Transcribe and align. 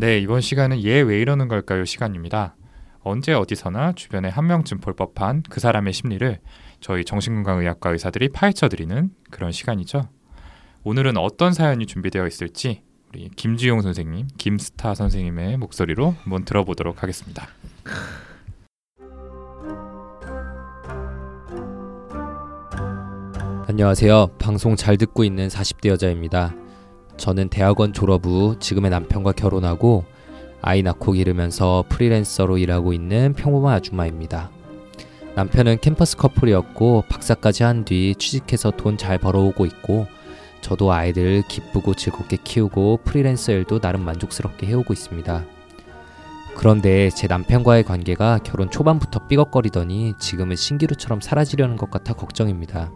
네, 0.00 0.18
이번 0.18 0.40
시간은 0.40 0.82
얘 0.84 1.02
왜 1.02 1.20
이러는 1.20 1.46
걸까요 1.46 1.84
시간입니다. 1.84 2.56
언제 3.02 3.34
어디서나 3.34 3.92
주변에 3.92 4.30
한 4.30 4.46
명쯤 4.46 4.80
볼 4.80 4.94
법한 4.94 5.42
그 5.50 5.60
사람의 5.60 5.92
심리를 5.92 6.38
저희 6.80 7.04
정신건강의학과 7.04 7.90
의사들이 7.90 8.30
파헤쳐드리는 8.30 9.10
그런 9.30 9.52
시간이죠. 9.52 10.08
오늘은 10.84 11.18
어떤 11.18 11.52
사연이 11.52 11.84
준비되어 11.84 12.26
있을지 12.26 12.82
우리 13.10 13.28
김지용 13.36 13.82
선생님, 13.82 14.28
김스타 14.38 14.94
선생님의 14.94 15.58
목소리로 15.58 16.14
한번 16.22 16.46
들어보도록 16.46 17.02
하겠습니다. 17.02 17.48
안녕하세요. 23.68 24.28
방송 24.38 24.76
잘 24.76 24.96
듣고 24.96 25.24
있는 25.24 25.48
40대 25.48 25.90
여자입니다. 25.90 26.54
저는 27.20 27.50
대학원 27.50 27.92
졸업 27.92 28.24
후 28.24 28.56
지금의 28.58 28.90
남편과 28.90 29.32
결혼하고 29.32 30.04
아이 30.62 30.82
낳고 30.82 31.12
기르면서 31.12 31.84
프리랜서로 31.90 32.56
일하고 32.56 32.94
있는 32.94 33.34
평범한 33.34 33.74
아줌마입니다. 33.74 34.50
남편은 35.34 35.78
캠퍼스 35.80 36.16
커플이었고 36.16 37.04
박사까지 37.08 37.62
한 37.62 37.84
뒤 37.84 38.14
취직해서 38.18 38.70
돈 38.70 38.96
잘 38.96 39.18
벌어오고 39.18 39.66
있고 39.66 40.06
저도 40.62 40.92
아이들 40.92 41.42
기쁘고 41.46 41.92
즐겁게 41.94 42.38
키우고 42.42 43.00
프리랜서 43.04 43.52
일도 43.52 43.80
나름 43.80 44.00
만족스럽게 44.00 44.66
해오고 44.66 44.94
있습니다. 44.94 45.44
그런데 46.56 47.10
제 47.10 47.26
남편과의 47.26 47.84
관계가 47.84 48.38
결혼 48.44 48.70
초반부터 48.70 49.26
삐걱거리더니 49.28 50.14
지금은 50.18 50.56
신기루처럼 50.56 51.20
사라지려는 51.20 51.76
것 51.76 51.90
같아 51.90 52.14
걱정입니다. 52.14 52.90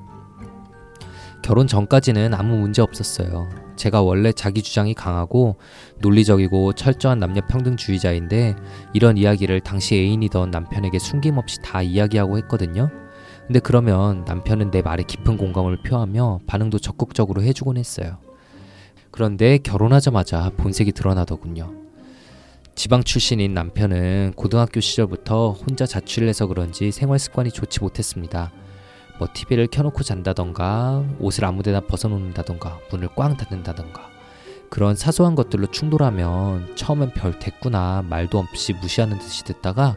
결혼 1.45 1.67
전까지는 1.67 2.33
아무 2.33 2.56
문제 2.56 2.81
없었어요. 2.81 3.50
제가 3.77 4.00
원래 4.00 4.33
자기 4.33 4.62
주장이 4.62 4.95
강하고 4.95 5.56
논리적이고 6.00 6.73
철저한 6.73 7.19
남녀 7.19 7.42
평등주의자인데 7.47 8.56
이런 8.95 9.19
이야기를 9.19 9.61
당시 9.61 9.95
애인이던 9.95 10.50
남편에게 10.50 10.98
숨김없이 10.98 11.59
다 11.61 11.83
이야기하고 11.83 12.39
했거든요. 12.39 12.89
근데 13.47 13.61
그러면 13.61 14.25
남편은 14.25 14.70
내 14.70 14.81
말에 14.81 15.03
깊은 15.03 15.37
공감을 15.37 15.83
표하며 15.83 16.41
반응도 16.47 16.78
적극적으로 16.78 17.42
해주곤 17.42 17.77
했어요. 17.77 18.17
그런데 19.11 19.59
결혼하자마자 19.59 20.50
본색이 20.56 20.92
드러나더군요. 20.92 21.75
지방 22.75 23.05
출신인 23.05 23.53
남편은 23.53 24.33
고등학교 24.34 24.81
시절부터 24.81 25.50
혼자 25.50 25.84
자취를 25.84 26.27
해서 26.27 26.47
그런지 26.47 26.91
생활 26.91 27.19
습관이 27.19 27.50
좋지 27.50 27.81
못했습니다. 27.81 28.50
뭐 29.18 29.28
TV를 29.32 29.68
켜놓고 29.68 30.02
잔다던가 30.02 31.04
옷을 31.20 31.44
아무데나 31.44 31.80
벗어놓는다던가 31.80 32.78
문을 32.90 33.08
꽝 33.14 33.36
닫는다던가 33.36 34.08
그런 34.70 34.96
사소한 34.96 35.34
것들로 35.34 35.68
충돌하면 35.68 36.74
처음엔 36.74 37.12
별 37.12 37.38
됐구나 37.38 38.04
말도 38.08 38.38
없이 38.38 38.72
무시하는 38.72 39.18
듯이 39.18 39.44
듣다가 39.44 39.96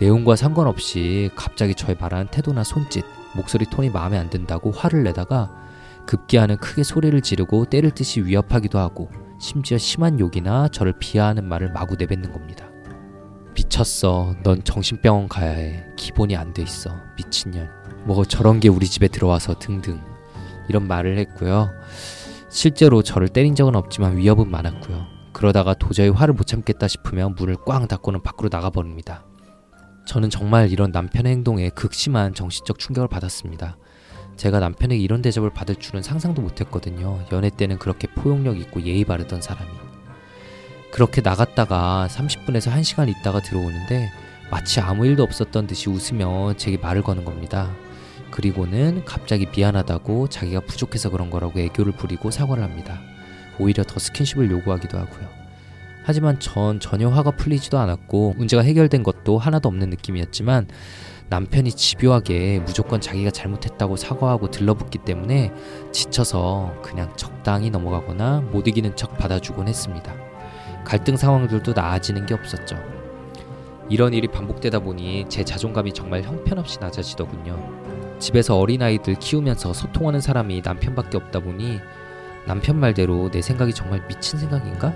내용과 0.00 0.36
상관없이 0.36 1.30
갑자기 1.34 1.74
저의 1.74 1.96
말하는 2.00 2.28
태도나 2.28 2.62
손짓, 2.64 3.04
목소리 3.36 3.66
톤이 3.66 3.90
마음에 3.90 4.16
안 4.16 4.30
든다고 4.30 4.70
화를 4.70 5.02
내다가 5.02 5.50
급기야는 6.06 6.56
크게 6.58 6.84
소리를 6.84 7.20
지르고 7.20 7.66
때릴 7.66 7.90
듯이 7.90 8.22
위협하기도 8.22 8.78
하고 8.78 9.10
심지어 9.38 9.76
심한 9.76 10.18
욕이나 10.18 10.68
저를 10.68 10.94
비하하는 10.98 11.44
말을 11.44 11.72
마구 11.72 11.96
내뱉는 11.96 12.32
겁니다. 12.32 12.66
미쳤어. 13.54 14.36
넌 14.42 14.62
정신병원 14.64 15.28
가야 15.28 15.50
해. 15.50 15.84
기본이 15.96 16.36
안 16.36 16.54
돼 16.54 16.62
있어. 16.62 16.90
미친년. 17.16 17.77
뭐 18.04 18.24
저런 18.24 18.60
게 18.60 18.68
우리 18.68 18.86
집에 18.86 19.08
들어와서 19.08 19.58
등등 19.58 20.00
이런 20.68 20.86
말을 20.86 21.18
했고요. 21.18 21.70
실제로 22.50 23.02
저를 23.02 23.28
때린 23.28 23.54
적은 23.54 23.76
없지만 23.76 24.16
위협은 24.16 24.50
많았고요. 24.50 25.06
그러다가 25.32 25.74
도저히 25.74 26.08
화를 26.08 26.34
못 26.34 26.46
참겠다 26.46 26.88
싶으면 26.88 27.34
문을 27.34 27.56
꽝 27.64 27.86
닫고는 27.86 28.22
밖으로 28.22 28.48
나가버립니다. 28.50 29.24
저는 30.06 30.30
정말 30.30 30.70
이런 30.72 30.90
남편의 30.90 31.30
행동에 31.32 31.68
극심한 31.68 32.34
정신적 32.34 32.78
충격을 32.78 33.08
받았습니다. 33.08 33.76
제가 34.36 34.60
남편에게 34.60 35.00
이런 35.00 35.20
대접을 35.20 35.50
받을 35.50 35.74
줄은 35.76 36.02
상상도 36.02 36.40
못했거든요. 36.40 37.24
연애 37.32 37.50
때는 37.50 37.78
그렇게 37.78 38.08
포용력 38.08 38.58
있고 38.58 38.82
예의 38.82 39.04
바르던 39.04 39.42
사람이. 39.42 39.70
그렇게 40.92 41.20
나갔다가 41.20 42.08
30분에서 42.10 42.72
1시간 42.72 43.08
있다가 43.08 43.40
들어오는데 43.40 44.10
마치 44.50 44.80
아무 44.80 45.04
일도 45.04 45.22
없었던 45.22 45.66
듯이 45.66 45.90
웃으며 45.90 46.54
제게 46.56 46.78
말을 46.78 47.02
거는 47.02 47.24
겁니다. 47.24 47.70
그리고는 48.38 49.04
갑자기 49.04 49.48
미안하다고 49.52 50.28
자기가 50.28 50.60
부족해서 50.60 51.10
그런 51.10 51.28
거라고 51.28 51.58
애교를 51.58 51.90
부리고 51.90 52.30
사과를 52.30 52.62
합니다. 52.62 53.00
오히려 53.58 53.82
더 53.82 53.98
스킨십을 53.98 54.48
요구하기도 54.48 54.96
하고요. 54.96 55.28
하지만 56.04 56.38
전 56.38 56.78
전혀 56.78 57.08
화가 57.08 57.32
풀리지도 57.32 57.80
않았고 57.80 58.34
문제가 58.36 58.62
해결된 58.62 59.02
것도 59.02 59.38
하나도 59.38 59.68
없는 59.68 59.90
느낌이었지만 59.90 60.68
남편이 61.30 61.72
집요하게 61.72 62.60
무조건 62.64 63.00
자기가 63.00 63.32
잘못했다고 63.32 63.96
사과하고 63.96 64.52
들러붙기 64.52 64.98
때문에 64.98 65.52
지쳐서 65.90 66.76
그냥 66.80 67.12
적당히 67.16 67.70
넘어가거나 67.70 68.42
못 68.52 68.68
이기는 68.68 68.94
척 68.94 69.18
받아주곤 69.18 69.66
했습니다. 69.66 70.14
갈등 70.84 71.16
상황들도 71.16 71.72
나아지는 71.72 72.24
게 72.24 72.34
없었죠. 72.34 72.76
이런 73.90 74.14
일이 74.14 74.28
반복되다 74.28 74.78
보니 74.78 75.26
제 75.28 75.42
자존감이 75.42 75.92
정말 75.92 76.22
형편없이 76.22 76.78
낮아지더군요. 76.78 77.97
집에서 78.18 78.58
어린아이들 78.58 79.16
키우면서 79.16 79.72
소통하는 79.72 80.20
사람이 80.20 80.62
남편밖에 80.64 81.16
없다 81.16 81.40
보니 81.40 81.78
남편 82.46 82.80
말대로 82.80 83.30
내 83.30 83.42
생각이 83.42 83.72
정말 83.72 84.06
미친 84.08 84.38
생각인가? 84.38 84.94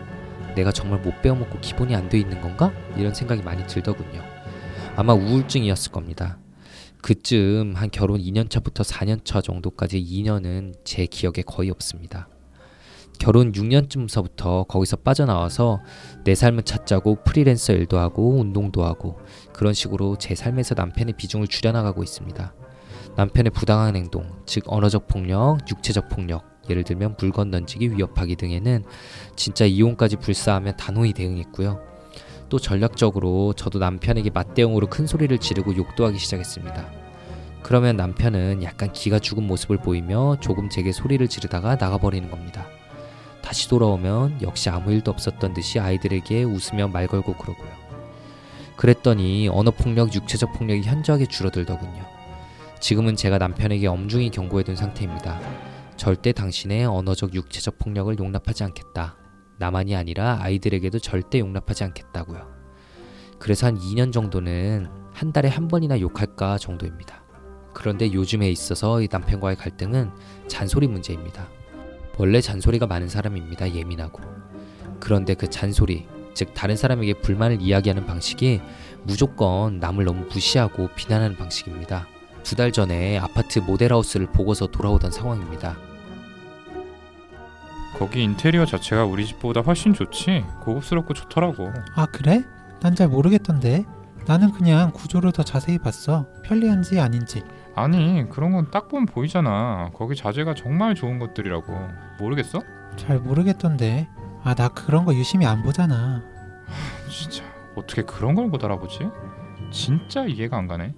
내가 0.54 0.72
정말 0.72 1.00
못 1.00 1.22
배워먹고 1.22 1.60
기본이 1.60 1.94
안 1.94 2.08
돼 2.08 2.18
있는 2.18 2.40
건가? 2.40 2.72
이런 2.96 3.14
생각이 3.14 3.42
많이 3.42 3.66
들더군요. 3.66 4.22
아마 4.96 5.14
우울증이었을 5.14 5.92
겁니다. 5.92 6.38
그쯤 7.00 7.74
한 7.76 7.90
결혼 7.90 8.20
2년차부터 8.20 8.84
4년차 8.84 9.42
정도까지 9.42 10.02
2년은 10.02 10.74
제 10.84 11.06
기억에 11.06 11.42
거의 11.44 11.70
없습니다. 11.70 12.28
결혼 13.18 13.52
6년쯤서부터 13.52 14.66
거기서 14.68 14.96
빠져나와서 14.96 15.80
내 16.24 16.34
삶을 16.34 16.64
찾자고 16.64 17.22
프리랜서 17.24 17.72
일도 17.72 17.98
하고 17.98 18.40
운동도 18.40 18.84
하고 18.84 19.20
그런 19.52 19.74
식으로 19.74 20.16
제 20.18 20.34
삶에서 20.34 20.74
남편의 20.74 21.14
비중을 21.16 21.46
줄여나가고 21.46 22.02
있습니다. 22.02 22.54
남편의 23.16 23.50
부당한 23.50 23.94
행동, 23.94 24.30
즉 24.46 24.64
언어적 24.66 25.06
폭력, 25.06 25.58
육체적 25.70 26.08
폭력, 26.08 26.44
예를 26.70 26.82
들면 26.84 27.16
물건 27.18 27.50
던지기, 27.50 27.92
위협하기 27.92 28.36
등에는 28.36 28.84
진짜 29.36 29.64
이혼까지 29.64 30.16
불사하면 30.16 30.76
단호히 30.76 31.12
대응했고요. 31.12 31.80
또 32.48 32.58
전략적으로 32.58 33.52
저도 33.54 33.78
남편에게 33.78 34.30
맞대응으로 34.30 34.88
큰 34.88 35.06
소리를 35.06 35.36
지르고 35.38 35.76
욕도 35.76 36.04
하기 36.06 36.18
시작했습니다. 36.18 36.86
그러면 37.62 37.96
남편은 37.96 38.62
약간 38.62 38.92
기가 38.92 39.18
죽은 39.18 39.46
모습을 39.46 39.78
보이며 39.78 40.36
조금 40.40 40.68
제게 40.68 40.92
소리를 40.92 41.26
지르다가 41.28 41.76
나가버리는 41.76 42.30
겁니다. 42.30 42.66
다시 43.42 43.68
돌아오면 43.68 44.42
역시 44.42 44.70
아무 44.70 44.92
일도 44.92 45.10
없었던 45.10 45.54
듯이 45.54 45.78
아이들에게 45.78 46.44
웃으며 46.44 46.88
말 46.88 47.06
걸고 47.06 47.34
그러고요. 47.36 47.70
그랬더니 48.76 49.48
언어폭력, 49.48 50.14
육체적 50.14 50.52
폭력이 50.54 50.82
현저하게 50.82 51.26
줄어들더군요. 51.26 52.21
지금은 52.82 53.14
제가 53.14 53.38
남편에게 53.38 53.86
엄중히 53.86 54.28
경고해둔 54.30 54.74
상태입니다. 54.74 55.40
절대 55.96 56.32
당신의 56.32 56.84
언어적, 56.84 57.32
육체적 57.32 57.78
폭력을 57.78 58.18
용납하지 58.18 58.64
않겠다. 58.64 59.16
나만이 59.58 59.94
아니라 59.94 60.40
아이들에게도 60.42 60.98
절대 60.98 61.38
용납하지 61.38 61.84
않겠다고요. 61.84 62.44
그래서 63.38 63.68
한 63.68 63.78
2년 63.78 64.12
정도는 64.12 64.88
한 65.14 65.32
달에 65.32 65.48
한 65.48 65.68
번이나 65.68 66.00
욕할까 66.00 66.58
정도입니다. 66.58 67.22
그런데 67.72 68.12
요즘에 68.12 68.50
있어서 68.50 69.00
이 69.00 69.06
남편과의 69.08 69.54
갈등은 69.58 70.10
잔소리 70.48 70.88
문제입니다. 70.88 71.48
원래 72.18 72.40
잔소리가 72.40 72.88
많은 72.88 73.08
사람입니다. 73.08 73.76
예민하고. 73.76 74.22
그런데 74.98 75.34
그 75.34 75.48
잔소리, 75.48 76.08
즉 76.34 76.52
다른 76.52 76.74
사람에게 76.74 77.14
불만을 77.20 77.62
이야기하는 77.62 78.06
방식이 78.06 78.60
무조건 79.04 79.78
남을 79.78 80.04
너무 80.04 80.24
무시하고 80.24 80.88
비난하는 80.96 81.36
방식입니다. 81.36 82.08
두 82.42 82.56
달 82.56 82.72
전에 82.72 83.18
아파트 83.18 83.58
모델하우스를 83.60 84.26
보고서 84.26 84.66
돌아오던 84.66 85.10
상황입니다. 85.10 85.76
거기 87.98 88.22
인테리어 88.24 88.66
자체가 88.66 89.04
우리 89.04 89.26
집보다 89.26 89.60
훨씬 89.60 89.94
좋지. 89.94 90.44
고급스럽고 90.62 91.14
좋더라고. 91.14 91.72
아 91.94 92.06
그래? 92.06 92.44
난 92.80 92.94
잘 92.94 93.08
모르겠던데. 93.08 93.84
나는 94.26 94.52
그냥 94.52 94.92
구조를 94.92 95.32
더 95.32 95.42
자세히 95.42 95.78
봤어. 95.78 96.26
편리한지 96.44 97.00
아닌지. 97.00 97.42
아니 97.74 98.28
그런 98.28 98.52
건 98.52 98.70
딱 98.70 98.88
보면 98.88 99.06
보이잖아. 99.06 99.90
거기 99.94 100.14
자재가 100.16 100.54
정말 100.54 100.94
좋은 100.94 101.18
것들이라고. 101.18 101.72
모르겠어? 102.18 102.60
잘 102.96 103.18
모르겠던데. 103.18 104.08
아 104.44 104.54
나 104.54 104.68
그런 104.68 105.04
거 105.04 105.14
유심히 105.14 105.46
안 105.46 105.62
보잖아. 105.62 106.22
진짜 107.08 107.44
어떻게 107.76 108.02
그런 108.02 108.34
걸 108.34 108.46
못 108.48 108.62
알아보지? 108.64 109.08
진짜 109.70 110.24
이해가 110.26 110.56
안 110.58 110.66
가네. 110.66 110.94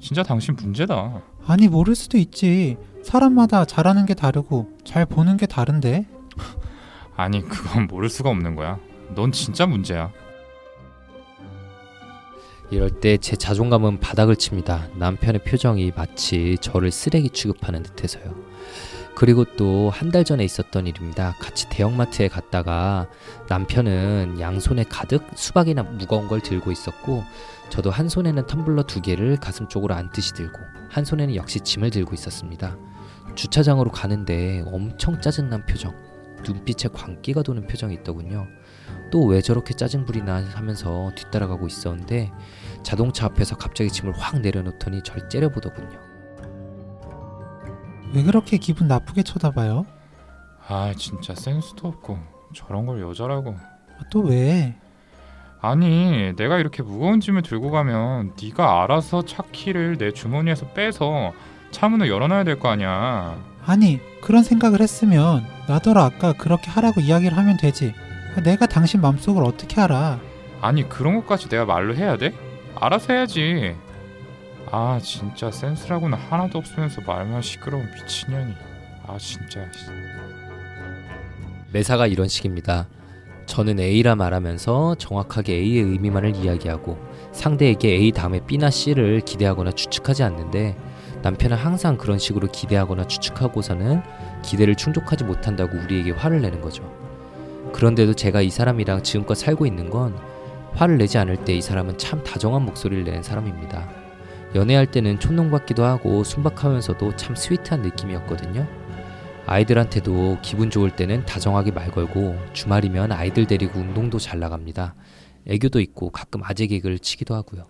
진짜 0.00 0.22
당신 0.22 0.54
문제다. 0.56 1.22
아니 1.46 1.68
모를 1.68 1.94
수도 1.94 2.18
있지. 2.18 2.76
사람마다 3.02 3.64
잘하는 3.64 4.06
게 4.06 4.14
다르고 4.14 4.68
잘 4.84 5.06
보는 5.06 5.36
게 5.36 5.46
다른데. 5.46 6.06
아니 7.16 7.42
그건 7.42 7.86
모를 7.86 8.08
수가 8.08 8.30
없는 8.30 8.54
거야. 8.54 8.78
넌 9.14 9.32
진짜 9.32 9.66
문제야. 9.66 10.12
이럴 12.70 12.90
때 12.90 13.16
제 13.16 13.34
자존감은 13.34 13.98
바닥을 14.00 14.36
칩니다. 14.36 14.88
남편의 14.96 15.42
표정이 15.42 15.92
마치 15.96 16.56
저를 16.60 16.90
쓰레기 16.90 17.30
취급하는 17.30 17.82
듯해서요. 17.82 18.34
그리고 19.18 19.44
또 19.44 19.90
한 19.90 20.12
달 20.12 20.22
전에 20.24 20.44
있었던 20.44 20.86
일입니다. 20.86 21.34
같이 21.40 21.68
대형마트에 21.70 22.28
갔다가 22.28 23.08
남편은 23.48 24.36
양손에 24.38 24.84
가득 24.84 25.24
수박이나 25.34 25.82
무거운 25.82 26.28
걸 26.28 26.40
들고 26.40 26.70
있었고 26.70 27.24
저도 27.68 27.90
한 27.90 28.08
손에는 28.08 28.44
텀블러 28.44 28.86
두 28.86 29.00
개를 29.02 29.36
가슴 29.36 29.68
쪽으로 29.68 29.94
안듯이 29.94 30.34
들고 30.34 30.56
한 30.88 31.04
손에는 31.04 31.34
역시 31.34 31.58
짐을 31.60 31.90
들고 31.90 32.14
있었습니다. 32.14 32.76
주차장으로 33.34 33.90
가는데 33.90 34.62
엄청 34.66 35.20
짜증난 35.20 35.66
표정, 35.66 35.94
눈빛에 36.44 36.88
광기가 36.88 37.42
도는 37.42 37.66
표정이 37.66 37.94
있더군요. 37.94 38.46
또 39.10 39.26
왜 39.26 39.40
저렇게 39.42 39.74
짜증부리 39.74 40.22
나 40.22 40.36
하면서 40.54 41.10
뒤따라가고 41.16 41.66
있었는데 41.66 42.30
자동차 42.84 43.26
앞에서 43.26 43.56
갑자기 43.56 43.90
짐을 43.90 44.12
확 44.16 44.40
내려놓더니 44.40 45.02
절 45.02 45.28
째려보더군요. 45.28 46.07
왜 48.12 48.22
그렇게 48.22 48.56
기분 48.58 48.88
나쁘게 48.88 49.22
쳐다봐요? 49.22 49.84
아 50.66 50.92
진짜 50.96 51.34
센스도 51.34 51.88
없고 51.88 52.18
저런 52.54 52.86
걸 52.86 53.00
여자라고. 53.02 53.56
아, 53.58 54.02
또 54.10 54.20
왜? 54.20 54.74
아니 55.60 56.32
내가 56.36 56.58
이렇게 56.58 56.82
무거운 56.82 57.20
짐을 57.20 57.42
들고 57.42 57.70
가면 57.70 58.32
네가 58.40 58.82
알아서 58.84 59.24
차 59.24 59.42
키를 59.50 59.98
내 59.98 60.12
주머니에서 60.12 60.66
빼서 60.68 61.32
차 61.70 61.88
문을 61.88 62.08
열어놔야 62.08 62.44
될 62.44 62.58
거 62.58 62.68
아니야. 62.68 63.36
아니 63.64 64.00
그런 64.22 64.42
생각을 64.42 64.80
했으면 64.80 65.44
나더러 65.68 66.02
아까 66.02 66.32
그렇게 66.32 66.70
하라고 66.70 67.00
이야기를 67.00 67.36
하면 67.36 67.56
되지. 67.58 67.92
아, 68.36 68.40
내가 68.40 68.66
당신 68.66 69.00
맘속을 69.00 69.42
어떻게 69.44 69.80
알아? 69.80 70.18
아니 70.60 70.88
그런 70.88 71.16
것까지 71.16 71.48
내가 71.48 71.64
말로 71.66 71.94
해야 71.94 72.16
돼? 72.16 72.32
알아서 72.76 73.12
해야지. 73.12 73.74
아 74.70 74.98
진짜 75.02 75.50
센스라고는 75.50 76.16
하나도 76.18 76.58
없으면서 76.58 77.00
말만 77.02 77.42
시끄러운 77.42 77.88
미친년이. 77.94 78.54
아 79.06 79.16
진짜. 79.18 79.60
매사가 81.72 82.06
이런 82.06 82.28
식입니다. 82.28 82.86
저는 83.46 83.78
A라 83.80 84.14
말하면서 84.14 84.96
정확하게 84.96 85.54
A의 85.54 85.82
의미만을 85.82 86.36
이야기하고 86.36 86.98
상대에게 87.32 87.88
A 87.94 88.12
다음에 88.12 88.40
B나 88.40 88.70
C를 88.70 89.20
기대하거나 89.20 89.72
추측하지 89.72 90.22
않는데 90.22 90.76
남편은 91.22 91.56
항상 91.56 91.96
그런 91.96 92.18
식으로 92.18 92.48
기대하거나 92.48 93.06
추측하고서는 93.06 94.02
기대를 94.42 94.74
충족하지 94.76 95.24
못한다고 95.24 95.78
우리에게 95.78 96.12
화를 96.12 96.42
내는 96.42 96.60
거죠. 96.60 96.82
그런데도 97.72 98.14
제가 98.14 98.42
이 98.42 98.50
사람이랑 98.50 99.02
지금껏 99.02 99.34
살고 99.34 99.66
있는 99.66 99.88
건 99.90 100.14
화를 100.74 100.98
내지 100.98 101.16
않을 101.18 101.38
때 101.44 101.54
이 101.54 101.62
사람은 101.62 101.96
참 101.98 102.22
다정한 102.22 102.62
목소리를 102.62 103.04
내는 103.04 103.22
사람입니다. 103.22 103.88
연애할 104.54 104.90
때는 104.90 105.20
촌농 105.20 105.50
같기도 105.50 105.84
하고 105.84 106.24
순박하면서도 106.24 107.16
참 107.16 107.36
스위트한 107.36 107.82
느낌이었거든요. 107.82 108.66
아이들한테도 109.46 110.38
기분 110.42 110.70
좋을 110.70 110.94
때는 110.94 111.24
다정하게 111.24 111.70
말 111.70 111.90
걸고 111.90 112.36
주말이면 112.52 113.12
아이들 113.12 113.46
데리고 113.46 113.80
운동도 113.80 114.18
잘 114.18 114.38
나갑니다. 114.38 114.94
애교도 115.46 115.80
있고 115.80 116.10
가끔 116.10 116.42
아재 116.44 116.66
개그를 116.66 116.98
치기도 116.98 117.34
하고요. 117.34 117.64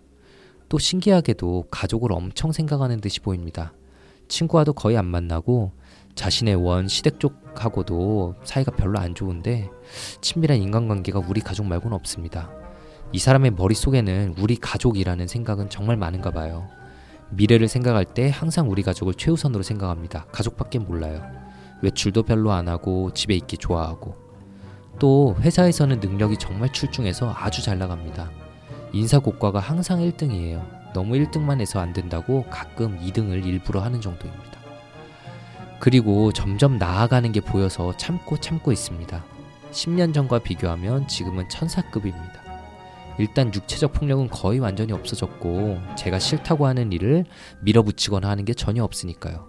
또 0.68 0.78
신기하게도 0.78 1.66
가족을 1.70 2.12
엄청 2.12 2.52
생각하는 2.52 3.00
듯이 3.00 3.20
보입니다. 3.20 3.72
친구와도 4.28 4.72
거의 4.72 4.96
안 4.96 5.06
만나고 5.06 5.72
자신의 6.14 6.56
원 6.56 6.88
시댁 6.88 7.20
쪽하고도 7.20 8.34
사이가 8.44 8.72
별로 8.72 8.98
안 8.98 9.14
좋은데 9.14 9.70
친밀한 10.20 10.58
인간관계가 10.58 11.20
우리 11.28 11.40
가족 11.40 11.66
말고는 11.66 11.96
없습니다. 11.96 12.57
이 13.10 13.18
사람의 13.18 13.52
머릿속에는 13.52 14.34
우리 14.38 14.56
가족이라는 14.56 15.26
생각은 15.26 15.70
정말 15.70 15.96
많은가 15.96 16.30
봐요. 16.30 16.68
미래를 17.30 17.68
생각할 17.68 18.04
때 18.04 18.30
항상 18.30 18.70
우리 18.70 18.82
가족을 18.82 19.14
최우선으로 19.14 19.62
생각합니다. 19.62 20.26
가족밖에 20.30 20.78
몰라요. 20.78 21.22
외출도 21.82 22.24
별로 22.24 22.52
안 22.52 22.68
하고 22.68 23.12
집에 23.14 23.34
있기 23.34 23.56
좋아하고 23.56 24.14
또 24.98 25.36
회사에서는 25.40 26.00
능력이 26.00 26.36
정말 26.38 26.72
출중해서 26.72 27.32
아주 27.34 27.62
잘 27.62 27.78
나갑니다. 27.78 28.30
인사고과가 28.92 29.58
항상 29.58 30.00
1등이에요. 30.00 30.92
너무 30.92 31.14
1등만 31.14 31.60
해서 31.60 31.80
안 31.80 31.92
된다고 31.92 32.44
가끔 32.50 32.98
2등을 32.98 33.44
일부러 33.46 33.80
하는 33.80 34.00
정도입니다. 34.00 34.58
그리고 35.78 36.32
점점 36.32 36.78
나아가는 36.78 37.30
게 37.30 37.40
보여서 37.40 37.96
참고 37.96 38.36
참고 38.38 38.72
있습니다. 38.72 39.24
10년 39.70 40.12
전과 40.12 40.40
비교하면 40.40 41.06
지금은 41.06 41.48
천사급입니다. 41.48 42.47
일단 43.18 43.52
육체적 43.52 43.92
폭력은 43.92 44.28
거의 44.28 44.60
완전히 44.60 44.92
없어졌고 44.92 45.78
제가 45.96 46.18
싫다고 46.18 46.66
하는 46.66 46.92
일을 46.92 47.24
밀어붙이거나 47.62 48.28
하는 48.28 48.44
게 48.44 48.54
전혀 48.54 48.84
없으니까요. 48.84 49.48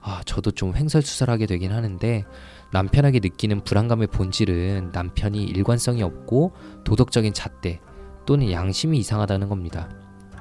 아, 0.00 0.22
저도 0.26 0.50
좀 0.50 0.74
횡설수설하게 0.74 1.46
되긴 1.46 1.72
하는데 1.72 2.24
남편에게 2.72 3.20
느끼는 3.20 3.64
불안감의 3.64 4.08
본질은 4.08 4.90
남편이 4.92 5.44
일관성이 5.44 6.02
없고 6.02 6.52
도덕적인 6.84 7.32
잣대 7.32 7.80
또는 8.26 8.50
양심이 8.50 8.98
이상하다는 8.98 9.48
겁니다. 9.48 9.88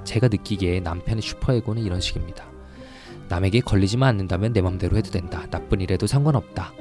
제가 0.03 0.27
느끼기에 0.27 0.79
남편의 0.79 1.21
슈퍼에고는 1.21 1.83
이런 1.83 2.01
식입니다. 2.01 2.49
남에게 3.29 3.61
걸리지만 3.61 4.09
않는다면 4.09 4.53
내 4.53 4.61
맘대로 4.61 4.97
해도 4.97 5.09
된다. 5.11 5.45
나쁜 5.49 5.79
일에도 5.79 6.07
상관없다. 6.07 6.73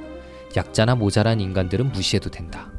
약자나 0.56 0.96
모자란 0.96 1.40
인간들은 1.40 1.92
무시해도 1.92 2.30
된다. 2.30 2.69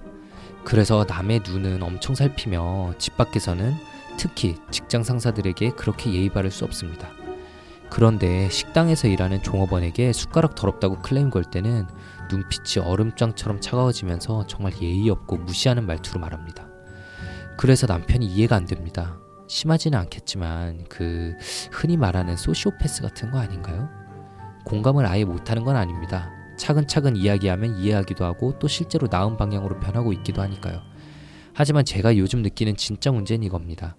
그래서 0.64 1.06
남의 1.08 1.42
눈은 1.46 1.82
엄청 1.84 2.16
살피며 2.16 2.94
집 2.98 3.18
밖에서는 3.18 3.74
특히 4.18 4.56
직장 4.70 5.04
상사들에게 5.04 5.72
그렇게 5.72 6.14
예의 6.14 6.30
바를 6.30 6.52
수 6.52 6.64
없습니다. 6.66 7.10
그런데 7.90 8.50
식당에서 8.50 9.10
일하는 9.10 9.44
종업원에게 9.44 10.14
숟가락 10.14 10.56
더럽다고 10.56 11.00
클레임 11.02 11.30
걸 11.30 11.44
때는 11.44 11.88
눈빛이 12.30 12.86
얼음장처럼 12.86 13.60
차가워지면서 13.60 14.48
정말 14.48 14.74
예의 14.82 15.10
없고 15.10 15.38
무시하는 15.38 15.86
말투로 15.86 16.20
말합니다. 16.22 16.68
그래서 17.58 17.88
남편이 17.88 18.26
이해가 18.26 18.56
안 18.56 18.66
됩니다. 18.66 19.20
심하지는 19.48 20.00
않겠지만 20.00 20.86
그 20.88 21.36
흔히 21.72 21.98
말하는 21.98 22.38
소시오패스 22.38 23.02
같은 23.02 23.30
거 23.32 23.40
아닌가요? 23.40 23.90
공감을 24.64 25.06
아예 25.06 25.26
못하는 25.26 25.66
건 25.66 25.76
아닙니다. 25.76 26.32
차근차근 26.62 27.16
이야기하면 27.16 27.78
이해하기도 27.78 28.24
하고 28.24 28.54
또 28.60 28.68
실제로 28.68 29.08
나은 29.10 29.36
방향으로 29.36 29.80
변하고 29.80 30.14
있기도 30.14 30.44
하니까요. 30.44 30.80
하지만 31.54 31.84
제가 31.84 32.18
요즘 32.18 32.44
느끼는 32.44 32.76
진짜 32.76 33.12
문제는 33.12 33.44
이겁니다. 33.44 33.96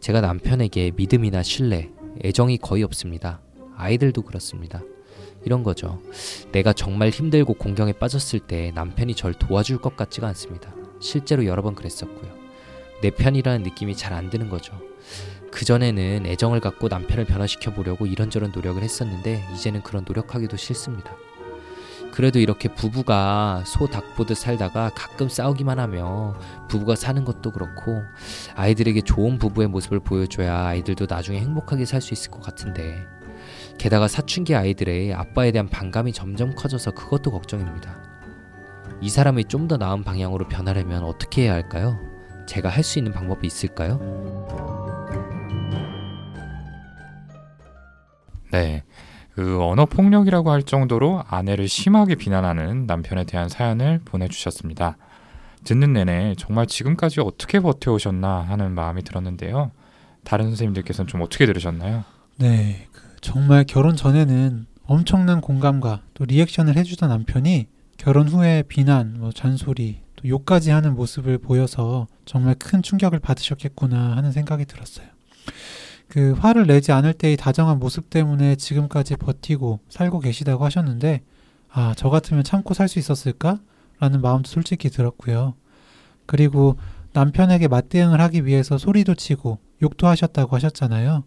제가 0.00 0.20
남편에게 0.20 0.90
믿음이나 0.96 1.44
신뢰, 1.44 1.90
애정이 2.24 2.58
거의 2.58 2.82
없습니다. 2.82 3.40
아이들도 3.76 4.22
그렇습니다. 4.22 4.82
이런 5.44 5.62
거죠. 5.62 6.02
내가 6.50 6.72
정말 6.72 7.10
힘들고 7.10 7.54
공경에 7.54 7.92
빠졌을 7.92 8.40
때 8.40 8.72
남편이 8.74 9.14
절 9.14 9.32
도와줄 9.32 9.78
것 9.78 9.96
같지가 9.96 10.26
않습니다. 10.26 10.74
실제로 11.00 11.46
여러 11.46 11.62
번 11.62 11.76
그랬었고요. 11.76 12.32
내 13.00 13.10
편이라는 13.10 13.62
느낌이 13.62 13.96
잘 13.96 14.12
안 14.12 14.28
드는 14.28 14.48
거죠. 14.48 14.76
그전에는 15.52 16.26
애정을 16.26 16.58
갖고 16.58 16.88
남편을 16.88 17.26
변화시켜 17.26 17.72
보려고 17.72 18.06
이런저런 18.06 18.50
노력을 18.52 18.82
했었는데 18.82 19.44
이제는 19.54 19.82
그런 19.82 20.04
노력하기도 20.04 20.56
싫습니다. 20.56 21.14
그래도 22.12 22.38
이렇게 22.38 22.68
부부가 22.72 23.62
소 23.66 23.86
닭 23.86 24.14
보듯 24.16 24.36
살다가 24.36 24.90
가끔 24.94 25.28
싸우기만 25.28 25.78
하며 25.78 26.34
부부가 26.68 26.94
사는 26.94 27.24
것도 27.24 27.50
그렇고 27.52 28.02
아이들에게 28.54 29.00
좋은 29.02 29.38
부부의 29.38 29.68
모습을 29.68 30.00
보여줘야 30.00 30.66
아이들도 30.66 31.06
나중에 31.08 31.40
행복하게 31.40 31.84
살 31.86 32.00
수 32.02 32.12
있을 32.14 32.30
것 32.30 32.42
같은데 32.42 32.98
게다가 33.78 34.08
사춘기 34.08 34.54
아이들의 34.54 35.14
아빠에 35.14 35.52
대한 35.52 35.68
반감이 35.68 36.12
점점 36.12 36.54
커져서 36.54 36.92
그것도 36.92 37.30
걱정입니다. 37.32 37.96
이 39.00 39.08
사람이 39.08 39.44
좀 39.46 39.66
더 39.68 39.76
나은 39.78 40.04
방향으로 40.04 40.48
변하려면 40.48 41.02
어떻게 41.04 41.42
해야 41.44 41.54
할까요? 41.54 41.98
제가 42.46 42.68
할 42.68 42.82
수 42.84 42.98
있는 42.98 43.12
방법이 43.12 43.46
있을까요? 43.46 43.98
네. 48.52 48.84
그 49.34 49.62
언어 49.62 49.86
폭력이라고 49.86 50.50
할 50.50 50.62
정도로 50.62 51.22
아내를 51.26 51.68
심하게 51.68 52.14
비난하는 52.14 52.86
남편에 52.86 53.24
대한 53.24 53.48
사연을 53.48 54.00
보내주셨습니다. 54.04 54.96
듣는 55.64 55.92
내내 55.92 56.34
정말 56.36 56.66
지금까지 56.66 57.20
어떻게 57.20 57.60
버텨오셨나 57.60 58.42
하는 58.42 58.72
마음이 58.72 59.02
들었는데요. 59.02 59.70
다른 60.24 60.46
선생님들께서는 60.46 61.08
좀 61.08 61.22
어떻게 61.22 61.46
들으셨나요? 61.46 62.04
네, 62.36 62.88
그 62.92 63.02
정말 63.20 63.64
결혼 63.64 63.96
전에는 63.96 64.66
엄청난 64.84 65.40
공감과 65.40 66.02
또 66.14 66.24
리액션을 66.24 66.76
해주던 66.76 67.08
남편이 67.08 67.68
결혼 67.96 68.28
후에 68.28 68.64
비난, 68.68 69.14
뭐 69.18 69.30
잔소리, 69.30 70.00
또 70.16 70.28
욕까지 70.28 70.70
하는 70.70 70.94
모습을 70.94 71.38
보여서 71.38 72.08
정말 72.24 72.56
큰 72.56 72.82
충격을 72.82 73.20
받으셨겠구나 73.20 74.16
하는 74.16 74.32
생각이 74.32 74.64
들었어요. 74.64 75.06
그 76.12 76.32
화를 76.32 76.66
내지 76.66 76.92
않을 76.92 77.14
때의 77.14 77.38
다정한 77.38 77.78
모습 77.78 78.10
때문에 78.10 78.56
지금까지 78.56 79.16
버티고 79.16 79.80
살고 79.88 80.20
계시다고 80.20 80.62
하셨는데 80.62 81.22
아, 81.70 81.94
저 81.96 82.10
같으면 82.10 82.44
참고 82.44 82.74
살 82.74 82.86
수 82.86 82.98
있었을까? 82.98 83.60
라는 83.98 84.20
마음도 84.20 84.46
솔직히 84.46 84.90
들었고요. 84.90 85.54
그리고 86.26 86.76
남편에게 87.14 87.66
맞대응을 87.66 88.20
하기 88.20 88.44
위해서 88.44 88.76
소리도 88.76 89.14
치고 89.14 89.56
욕도 89.80 90.06
하셨다고 90.06 90.54
하셨잖아요. 90.54 91.24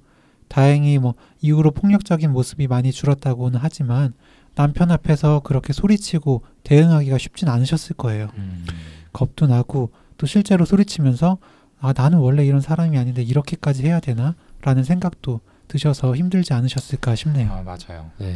다행히 0.49 0.99
뭐 0.99 1.15
이후로 1.41 1.71
폭력적인 1.71 2.31
모습이 2.31 2.67
많이 2.67 2.91
줄었다고는 2.91 3.59
하지만 3.59 4.13
남편 4.53 4.91
앞에서 4.91 5.39
그렇게 5.39 5.73
소리치고 5.73 6.43
대응하기가 6.61 7.17
쉽진 7.17 7.49
않으셨을 7.49 7.95
거예요. 7.95 8.29
음. 8.37 8.67
겁도 9.13 9.47
나고 9.47 9.89
또 10.17 10.27
실제로 10.27 10.63
소리치면서 10.63 11.39
아 11.79 11.91
나는 11.91 12.19
원래 12.19 12.45
이런 12.45 12.61
사람이 12.61 12.95
아닌데 12.99 13.23
이렇게까지 13.23 13.83
해야 13.83 13.99
되나? 13.99 14.35
라는 14.65 14.84
생각도 14.84 15.41
드셔서 15.67 16.15
힘들지 16.15 16.53
않으셨을까 16.53 17.15
싶네요. 17.15 17.51
아 17.51 17.62
맞아요. 17.62 18.10
네. 18.17 18.36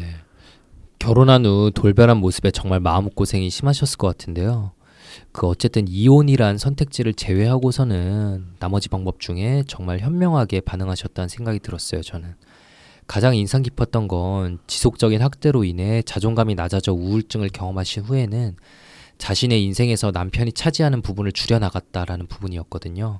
결혼한 0.99 1.43
후 1.43 1.71
돌변한 1.73 2.17
모습에 2.17 2.51
정말 2.51 2.79
마음고생이 2.79 3.49
심하셨을 3.49 3.97
것 3.97 4.07
같은데요. 4.07 4.71
그 5.31 5.47
어쨌든 5.47 5.87
이혼이란 5.87 6.59
선택지를 6.59 7.15
제외하고서는 7.15 8.45
나머지 8.59 8.89
방법 8.89 9.19
중에 9.19 9.63
정말 9.67 9.99
현명하게 9.99 10.61
반응하셨다는 10.61 11.29
생각이 11.29 11.59
들었어요, 11.59 12.03
저는. 12.03 12.35
가장 13.07 13.35
인상 13.35 13.63
깊었던 13.63 14.07
건 14.07 14.59
지속적인 14.67 15.23
학대로 15.23 15.63
인해 15.63 16.03
자존감이 16.03 16.53
낮아져 16.53 16.93
우울증을 16.93 17.49
경험하신 17.49 18.03
후에는 18.03 18.55
자신의 19.17 19.63
인생에서 19.63 20.11
남편이 20.11 20.51
차지하는 20.53 21.01
부분을 21.01 21.31
줄여나갔다라는 21.31 22.27
부분이었거든요. 22.27 23.19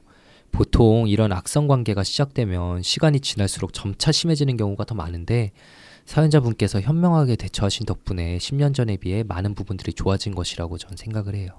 보통 0.51 1.07
이런 1.07 1.31
악성 1.31 1.67
관계가 1.67 2.03
시작되면 2.03 2.81
시간이 2.81 3.19
지날수록 3.19 3.73
점차 3.73 4.11
심해지는 4.11 4.57
경우가 4.57 4.85
더 4.85 4.95
많은데 4.95 5.51
사연자분께서 6.05 6.81
현명하게 6.81 7.35
대처하신 7.35 7.85
덕분에 7.85 8.37
10년 8.37 8.73
전에 8.73 8.97
비해 8.97 9.23
많은 9.23 9.53
부분들이 9.53 9.93
좋아진 9.93 10.33
것이라고 10.33 10.77
저는 10.77 10.97
생각을 10.97 11.35
해요. 11.35 11.49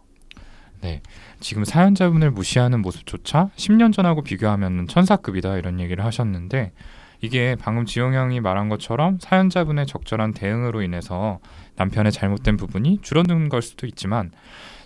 지금 1.40 1.64
사연자분을 1.64 2.30
무시하는 2.30 2.80
모습조차 2.80 3.50
10년 3.56 3.92
전하고 3.92 4.23
비교하면 4.23 4.88
천사급이다 4.88 5.59
이런 5.59 5.78
얘기를 5.78 6.04
하셨는데 6.04 6.73
이게 7.20 7.54
방금 7.61 7.85
지용 7.85 8.14
형이 8.14 8.40
말한 8.40 8.70
것처럼 8.70 9.18
사연자분의 9.20 9.87
적절한 9.87 10.32
대응으로 10.32 10.80
인해서 10.82 11.38
남편의 11.76 12.12
잘못된 12.12 12.56
부분이 12.56 13.00
줄어든 13.02 13.50
걸 13.50 13.61
수도 13.61 13.87
있지만 13.87 14.30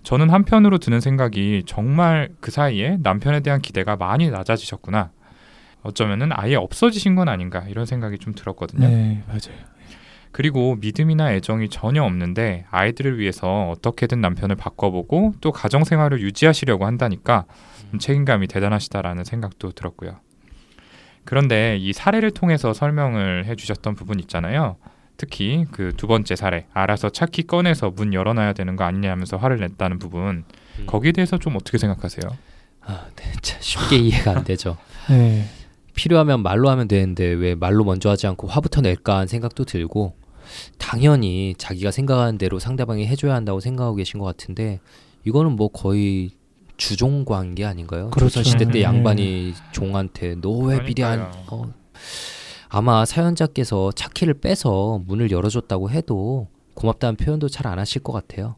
저는 0.05 0.31
한편으로 0.31 0.79
드는 0.79 1.01
생각이 1.01 1.65
정말 1.67 2.29
그 2.41 2.51
사이에 2.51 2.99
남편에 3.03 3.41
대한 3.41 3.61
기대가 3.61 3.97
많이 3.97 4.31
낮아지셨구나. 4.31 5.11
어쩌면은 5.83 6.31
아예 6.33 6.55
없어지신 6.55 7.15
건 7.15 7.29
아닌가 7.29 7.65
이런 7.69 7.87
생각이 7.87 8.19
좀 8.19 8.35
들었거든요. 8.35 8.87
네, 8.87 9.23
맞아요. 9.27 9.59
그리고 10.31 10.77
믿음이나 10.77 11.33
애정이 11.33 11.69
전혀 11.69 12.03
없는데 12.03 12.67
아이들을 12.71 13.19
위해서 13.19 13.71
어떻게든 13.71 14.21
남편을 14.21 14.57
바꿔보고 14.57 15.35
또 15.41 15.53
가정 15.53 15.85
생활을 15.85 16.21
유지하시려고 16.21 16.87
한다니까 16.87 17.45
좀 17.91 17.99
책임감이 17.99 18.49
대단하시다라는 18.49 19.25
생각도 19.25 19.73
들었고요. 19.73 20.17
그런데 21.25 21.77
이 21.79 21.93
사례를 21.93 22.33
통해서 22.33 22.73
설명을 22.73 23.47
해주셨던 23.47 23.95
부분 23.95 24.19
있잖아요. 24.21 24.77
특히 25.17 25.65
그 25.71 25.93
두 25.97 26.07
번째 26.07 26.35
사례 26.37 26.67
알아서 26.73 27.11
차키 27.11 27.45
꺼내서 27.45 27.91
문 27.91 28.13
열어놔야 28.15 28.53
되는 28.55 28.77
거 28.77 28.85
아니냐면서 28.85 29.37
화를 29.37 29.59
냈다는 29.59 29.99
부분 29.99 30.45
음. 30.81 30.87
거기에 30.87 31.13
대해서 31.13 31.39
좀 31.39 31.55
어떻게 31.57 31.79
생각하세요? 31.79 32.31
아, 32.83 33.07
네, 33.17 33.33
참 33.43 33.59
쉽게 33.61 33.97
이해가 33.97 34.33
안 34.33 34.45
되죠. 34.45 34.77
네, 35.09 35.45
필요하면 35.95 36.43
말로 36.43 36.69
하면 36.71 36.89
되는데 36.89 37.25
왜 37.27 37.55
말로 37.55 37.85
먼저 37.85 38.11
하지 38.11 38.27
않고 38.27 38.49
화부터 38.49 38.81
낼까 38.81 39.15
하는 39.15 39.27
생각도 39.29 39.65
들고 39.65 40.15
당연히 40.79 41.55
자기가 41.57 41.91
생각하는 41.91 42.37
대로 42.37 42.59
상대방이 42.59 43.07
해줘야 43.07 43.35
한다고 43.35 43.61
생각하고 43.61 43.97
계신 43.97 44.19
것 44.21 44.27
같은데 44.27 44.81
이거는 45.25 45.53
뭐 45.53 45.69
거의 45.69 46.31
주종 46.77 47.25
관계 47.25 47.65
아닌가요? 47.65 48.11
그렇죠. 48.11 48.29
조선 48.41 48.45
시대 48.45 48.65
때 48.67 48.73
네. 48.73 48.83
양반이 48.83 49.55
종한테 49.73 50.35
너왜 50.35 50.85
비리한 50.85 51.31
그러니까요. 51.31 51.45
어, 51.51 51.73
아마 52.77 53.05
사연자께서 53.05 53.93
차키를 53.93 54.35
빼서 54.35 55.01
문을 55.07 55.31
열어줬다고 55.31 55.91
해도 55.91 56.49
고맙다는 56.75 57.15
표현도 57.15 57.49
잘 57.49 57.69
안 57.69 57.79
하실 57.79 58.03
것 58.03 58.13
같아요. 58.13 58.57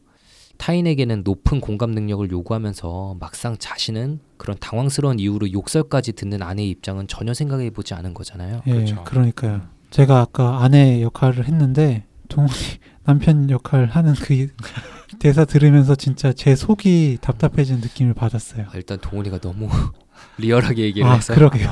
타인에게는 0.56 1.20
높은 1.22 1.60
공감 1.60 1.90
능력을 1.90 2.30
요구하면서 2.30 3.18
막상 3.20 3.58
자신은 3.58 4.20
그런 4.38 4.56
당황스러운 4.58 5.18
이유로 5.18 5.52
욕설까지 5.52 6.14
듣는 6.14 6.40
아내의 6.42 6.70
입장은 6.70 7.08
전혀 7.08 7.34
생각해 7.34 7.68
보지 7.68 7.92
않은 7.92 8.14
거잖아요. 8.14 8.62
예, 8.66 8.72
그렇죠. 8.72 9.04
그러니까요. 9.04 9.60
제가 9.90 10.20
아까 10.20 10.62
아내 10.62 11.02
역할을 11.02 11.46
했는데 11.46 12.06
동훈이 12.30 12.54
남편 13.04 13.50
역할 13.50 13.84
하는 13.84 14.14
그 14.14 14.48
대사 15.20 15.44
들으면서 15.44 15.94
진짜 15.94 16.32
제 16.32 16.56
속이 16.56 17.18
답답해지는 17.20 17.82
느낌을 17.82 18.14
받았어요. 18.14 18.64
아, 18.70 18.76
일단 18.76 18.98
동훈이가 18.98 19.40
너무 19.40 19.68
리얼하게 20.38 20.84
얘기를 20.84 21.06
아, 21.06 21.16
해서 21.16 21.34
그러게요. 21.34 21.68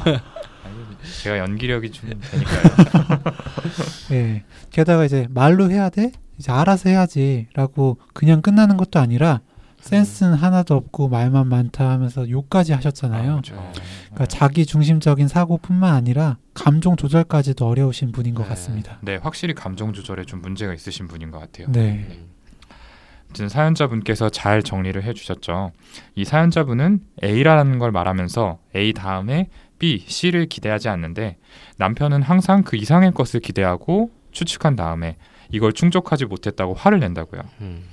제가 1.23 1.39
연기력이 1.39 1.91
좀 1.91 2.11
되니까요. 2.11 2.63
예. 4.13 4.45
게다가 4.71 5.05
이제 5.05 5.27
말로 5.31 5.71
해야 5.71 5.89
돼? 5.91 6.13
이제 6.39 6.51
알아서 6.51 6.89
해야지라고 6.89 7.99
그냥 8.13 8.43
끝나는 8.43 8.77
것도 8.77 8.99
아니라 8.99 9.41
센스는 9.85 10.35
하나도 10.35 10.75
없고 10.75 11.09
말만 11.09 11.47
많다 11.49 11.91
하면서 11.91 12.29
욕까지 12.29 12.73
하셨잖아요. 12.73 13.33
그렇죠. 13.33 13.73
그러니까 14.07 14.27
자기 14.27 14.65
중심적인 14.65 15.29
사고뿐만 15.29 15.95
아니라 15.95 16.39
감정 16.55 16.97
조절까지도 16.97 17.67
어려우신 17.69 18.13
분인 18.13 18.35
것 18.35 18.45
네. 18.45 18.49
같습니다. 18.49 18.99
네, 19.03 19.17
확실히 19.17 19.53
감정 19.55 19.93
조절에 19.93 20.25
좀 20.25 20.41
문제가 20.41 20.73
있으신 20.73 21.07
분인 21.07 21.31
것 21.31 21.39
같아요. 21.39 21.67
네. 21.71 22.07
음, 22.09 22.29
아무튼 23.27 23.49
사연자분께서 23.49 24.31
잘 24.31 24.63
정리를 24.63 25.03
해주셨죠. 25.03 25.73
이 26.15 26.25
사연자분은 26.25 27.01
A라는 27.23 27.79
걸 27.79 27.93
말하면서 27.93 28.59
A 28.75 28.95
다음에 28.95 29.51
B, 29.79 30.05
C를 30.07 30.47
기대하지 30.47 30.89
않는데 30.89 31.37
남편은 31.79 32.23
항상 32.23 32.63
그 32.63 32.77
이상의 32.77 33.13
것을 33.13 33.41
기대하고 33.41 34.11
추측한 34.31 34.77
다음에 34.77 35.17
이걸 35.51 35.73
충족하지 35.73 36.27
못했다고 36.27 36.75
화를 36.75 37.01
낸다고요. 37.01 37.43
음, 37.61 37.85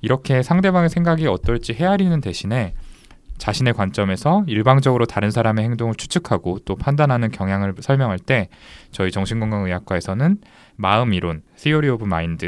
이렇게 0.00 0.42
상대방의 0.42 0.88
생각이 0.88 1.26
어떨지 1.26 1.74
헤아리는 1.74 2.20
대신에 2.20 2.74
자신의 3.38 3.72
관점에서 3.72 4.44
일방적으로 4.46 5.06
다른 5.06 5.30
사람의 5.30 5.64
행동을 5.64 5.94
추측하고 5.94 6.58
또 6.66 6.76
판단하는 6.76 7.30
경향을 7.30 7.74
설명할 7.80 8.18
때 8.18 8.48
저희 8.92 9.10
정신건강의학과에서는 9.10 10.38
마음 10.76 11.14
이론, 11.14 11.42
theory 11.56 11.90
of 11.90 12.04
mind 12.04 12.46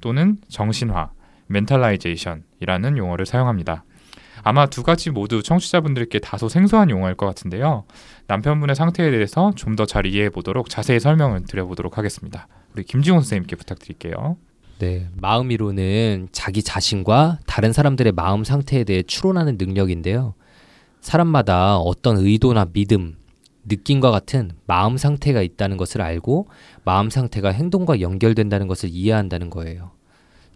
또는 0.00 0.36
정신화, 0.48 1.10
mentalization이라는 1.46 2.98
용어를 2.98 3.24
사용합니다. 3.24 3.84
아마 4.42 4.66
두 4.66 4.82
가지 4.82 5.10
모두 5.10 5.42
청취자분들께 5.42 6.18
다소 6.18 6.48
생소한 6.48 6.90
용어일 6.90 7.14
것 7.14 7.26
같은데요. 7.26 7.84
남편분의 8.28 8.74
상태에 8.76 9.10
대해서 9.10 9.52
좀 9.56 9.76
더 9.76 9.86
잘 9.86 10.06
이해해 10.06 10.30
보도록 10.30 10.68
자세히 10.68 10.98
설명을 11.00 11.44
드려보도록 11.44 11.96
하겠습니다. 11.98 12.48
우리 12.74 12.82
김지훈 12.84 13.20
선생님께 13.20 13.56
부탁드릴게요. 13.56 14.36
네, 14.78 15.08
마음이론은 15.14 16.28
자기 16.32 16.62
자신과 16.62 17.38
다른 17.46 17.72
사람들의 17.72 18.12
마음 18.12 18.44
상태에 18.44 18.84
대해 18.84 19.02
추론하는 19.02 19.56
능력인데요. 19.58 20.34
사람마다 21.00 21.78
어떤 21.78 22.18
의도나 22.18 22.66
믿음, 22.72 23.16
느낌과 23.64 24.10
같은 24.10 24.50
마음 24.66 24.96
상태가 24.96 25.40
있다는 25.42 25.76
것을 25.76 26.02
알고 26.02 26.48
마음 26.84 27.10
상태가 27.10 27.50
행동과 27.50 28.00
연결된다는 28.00 28.66
것을 28.66 28.90
이해한다는 28.90 29.50
거예요. 29.50 29.92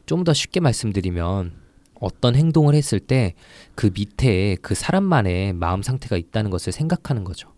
좀 0.07 0.25
더 0.25 0.33
쉽게 0.35 0.59
말씀드리면 0.61 1.53
어떤 2.01 2.35
행동을 2.35 2.75
했을 2.75 2.99
때 3.01 3.35
그 3.77 3.91
밑에 3.95 4.57
그 4.61 4.75
사람만의 4.75 5.53
마음 5.55 5.83
상태가 5.83 6.17
있다는 6.17 6.51
것을 6.51 6.73
생각하는 6.73 7.25
거죠. 7.25 7.53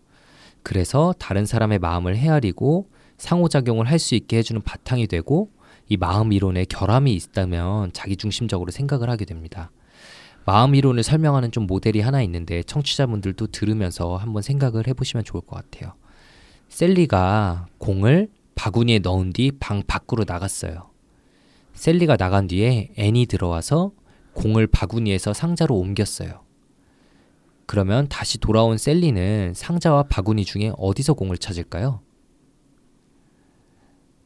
그래서 0.63 1.13
다른 1.19 1.45
사람의 1.45 1.79
마음을 1.79 2.15
헤아리고 2.17 2.89
상호작용을 3.17 3.85
할 3.89 3.99
수 3.99 4.15
있게 4.15 4.37
해주는 4.37 4.61
바탕이 4.61 5.07
되고 5.07 5.49
이 5.89 5.97
마음 5.97 6.31
이론에 6.33 6.65
결함이 6.65 7.13
있다면 7.13 7.91
자기 7.93 8.15
중심적으로 8.15 8.71
생각을 8.71 9.09
하게 9.09 9.25
됩니다. 9.25 9.71
마음 10.45 10.75
이론을 10.75 11.03
설명하는 11.03 11.51
좀 11.51 11.67
모델이 11.67 12.01
하나 12.01 12.21
있는데 12.23 12.63
청취자분들도 12.63 13.47
들으면서 13.47 14.17
한번 14.17 14.41
생각을 14.41 14.87
해보시면 14.87 15.23
좋을 15.23 15.41
것 15.41 15.55
같아요. 15.55 15.93
셀리가 16.69 17.67
공을 17.77 18.29
바구니에 18.55 18.99
넣은 18.99 19.31
뒤 19.31 19.51
방 19.59 19.83
밖으로 19.85 20.25
나갔어요. 20.27 20.89
셀리가 21.75 22.17
나간 22.17 22.47
뒤에 22.47 22.89
앤이 22.97 23.25
들어와서 23.27 23.91
공을 24.33 24.67
바구니에서 24.67 25.33
상자로 25.33 25.75
옮겼어요. 25.75 26.42
그러면 27.65 28.07
다시 28.09 28.37
돌아온 28.37 28.77
셀리는 28.77 29.53
상자와 29.55 30.03
바구니 30.03 30.45
중에 30.45 30.71
어디서 30.77 31.13
공을 31.13 31.37
찾을까요? 31.37 32.01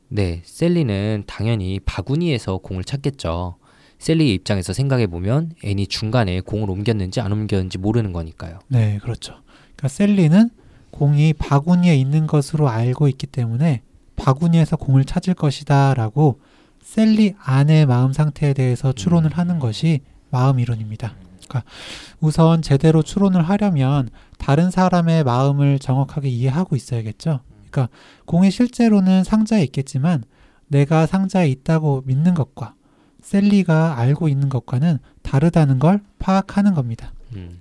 네, 0.09 0.41
셀리는 0.45 1.23
당연히 1.27 1.79
바구니에서 1.79 2.57
공을 2.59 2.83
찾겠죠. 2.83 3.57
셀리의 3.99 4.33
입장에서 4.35 4.73
생각해 4.73 5.07
보면 5.07 5.51
앤이 5.63 5.87
중간에 5.87 6.39
공을 6.41 6.69
옮겼는지 6.69 7.19
안 7.19 7.31
옮겼는지 7.31 7.77
모르는 7.77 8.13
거니까요. 8.13 8.59
네, 8.67 8.99
그렇죠. 9.01 9.33
그러니까 9.75 9.87
셀리는 9.87 10.49
공이 10.91 11.33
바구니에 11.33 11.95
있는 11.95 12.27
것으로 12.27 12.69
알고 12.69 13.07
있기 13.09 13.27
때문에 13.27 13.81
바구니에서 14.15 14.77
공을 14.77 15.05
찾을 15.05 15.33
것이다라고 15.33 16.39
셀리 16.81 17.35
안의 17.39 17.85
마음 17.85 18.13
상태에 18.13 18.53
대해서 18.53 18.93
추론을 18.93 19.37
하는 19.37 19.59
것이 19.59 20.01
마음 20.29 20.59
이론입니다. 20.59 21.13
그러니까 21.47 21.69
우선 22.19 22.61
제대로 22.61 23.01
추론을 23.01 23.41
하려면 23.41 24.09
다른 24.37 24.69
사람의 24.71 25.23
마음을 25.23 25.79
정확하게 25.79 26.29
이해하고 26.29 26.75
있어야겠죠. 26.75 27.39
그러니까 27.69 27.89
공이 28.25 28.51
실제로는 28.51 29.23
상자에 29.23 29.63
있겠지만 29.63 30.23
내가 30.67 31.05
상자에 31.05 31.47
있다고 31.49 32.03
믿는 32.05 32.33
것과 32.33 32.75
셀리가 33.21 33.97
알고 33.97 34.29
있는 34.29 34.49
것과는 34.49 34.99
다르다는 35.21 35.79
걸 35.79 36.01
파악하는 36.19 36.73
겁니다. 36.73 37.11
음. 37.35 37.59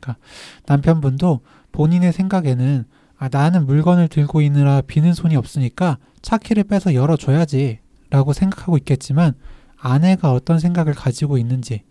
남편분도 0.67 1.41
본인의 1.73 2.13
생각에는 2.13 2.85
아, 3.19 3.29
나는 3.31 3.67
물건을 3.67 4.09
들고 4.09 4.43
있느라 4.43 4.83
비는 4.83 5.15
손이 5.15 5.37
없으니까 5.37 5.99
차 6.23 6.37
키를 6.39 6.65
빼서 6.65 6.95
열어줘야지 6.95 7.79
라고 8.11 8.33
생각하고 8.33 8.77
있겠지만 8.79 9.35
아내가 9.79 10.33
어떤 10.33 10.59
생각을 10.59 10.95
가지고 10.95 11.39
있는지 11.39 11.83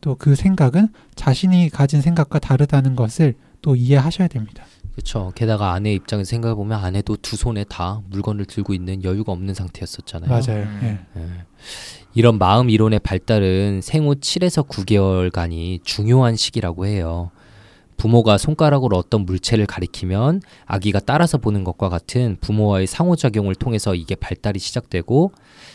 또 0.00 0.14
그 0.14 0.34
생각은 0.34 0.88
자신이 1.14 1.70
가진 1.70 2.00
생각과 2.00 2.38
다르다는 2.38 2.96
것을 2.96 3.34
또 3.62 3.76
이해하셔야 3.76 4.28
됩니다. 4.28 4.64
그렇죠. 4.92 5.32
게다가 5.34 5.72
아내 5.72 5.92
입장에서 5.94 6.28
생각해 6.28 6.54
보면 6.54 6.78
아내도 6.82 7.16
두 7.16 7.36
손에 7.36 7.64
다 7.64 8.02
물건을 8.10 8.44
들고 8.44 8.74
있는 8.74 9.04
여유가 9.04 9.32
없는 9.32 9.54
상태였었잖아요. 9.54 10.30
맞아요. 10.30 10.62
음. 10.64 10.80
예. 10.82 11.20
예. 11.20 11.26
이런 12.14 12.38
마음 12.38 12.70
이론의 12.70 13.00
발달은 13.00 13.80
생후 13.82 14.16
7에서 14.16 14.66
9개월간이 14.66 15.84
중요한 15.84 16.36
시기라고 16.36 16.86
해요. 16.86 17.30
부모가 17.96 18.38
손가락으로 18.38 18.96
어떤 18.96 19.26
물체를 19.26 19.66
가리키면 19.66 20.40
아기가 20.64 21.00
따라서 21.00 21.36
보는 21.36 21.64
것과 21.64 21.90
같은 21.90 22.38
부모와의 22.40 22.86
상호작용을 22.86 23.54
통해서 23.54 23.94
이게 23.94 24.14
발달이 24.14 24.58
시작되고 24.58 25.32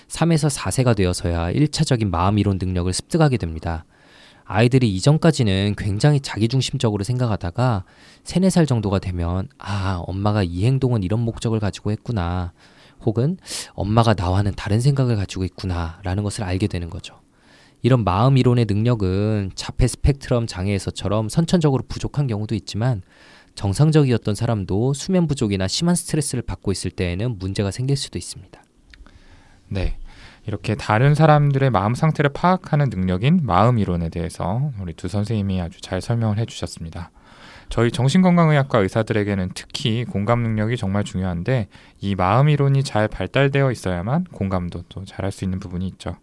3에서 0.07 0.49
4세가 0.49 0.95
되어서야 0.95 1.53
1차적인 1.53 2.09
마음 2.09 2.39
이론 2.39 2.57
능력을 2.59 2.91
습득하게 2.91 3.37
됩니다. 3.37 3.85
아이들이 4.45 4.93
이전까지는 4.95 5.75
굉장히 5.77 6.19
자기중심적으로 6.19 7.03
생각하다가 7.03 7.83
3, 8.23 8.43
4살 8.43 8.67
정도가 8.67 8.99
되면 8.99 9.47
아, 9.57 10.01
엄마가 10.05 10.43
이 10.43 10.65
행동은 10.65 11.03
이런 11.03 11.19
목적을 11.19 11.59
가지고 11.59 11.91
했구나. 11.91 12.53
혹은 13.01 13.37
엄마가 13.73 14.13
나와는 14.15 14.53
다른 14.55 14.79
생각을 14.79 15.15
가지고 15.15 15.43
있구나. 15.45 15.99
라는 16.03 16.23
것을 16.23 16.43
알게 16.43 16.67
되는 16.67 16.89
거죠. 16.89 17.19
이런 17.81 18.03
마음 18.03 18.37
이론의 18.37 18.65
능력은 18.67 19.51
자폐 19.55 19.87
스펙트럼 19.87 20.47
장애에서처럼 20.47 21.29
선천적으로 21.29 21.83
부족한 21.87 22.27
경우도 22.27 22.55
있지만 22.55 23.01
정상적이었던 23.55 24.35
사람도 24.35 24.93
수면 24.93 25.27
부족이나 25.27 25.67
심한 25.67 25.95
스트레스를 25.95 26.41
받고 26.41 26.71
있을 26.71 26.91
때에는 26.91 27.39
문제가 27.39 27.71
생길 27.71 27.95
수도 27.95 28.17
있습니다. 28.17 28.63
네. 29.69 29.97
이렇게 30.47 30.75
다른 30.75 31.15
사람들의 31.15 31.69
마음 31.71 31.95
상태를 31.95 32.31
파악하는 32.33 32.89
능력인 32.89 33.41
마음 33.43 33.79
이론에 33.79 34.09
대해서 34.09 34.71
우리 34.79 34.93
두 34.93 35.07
선생님이 35.07 35.61
아주 35.61 35.81
잘 35.81 36.01
설명을 36.01 36.37
해주셨습니다. 36.37 37.11
저희 37.69 37.91
정신건강의학과 37.91 38.79
의사들에게는 38.79 39.51
특히 39.55 40.05
공감 40.05 40.43
능력이 40.43 40.77
정말 40.77 41.03
중요한데 41.03 41.67
이 41.99 42.15
마음 42.15 42.49
이론이 42.49 42.83
잘 42.83 43.07
발달되어 43.07 43.71
있어야만 43.71 44.25
공감도 44.25 44.83
또 44.87 45.03
잘할 45.03 45.31
수 45.31 45.43
있는 45.43 45.59
부분이 45.59 45.87
있죠. 45.87 46.15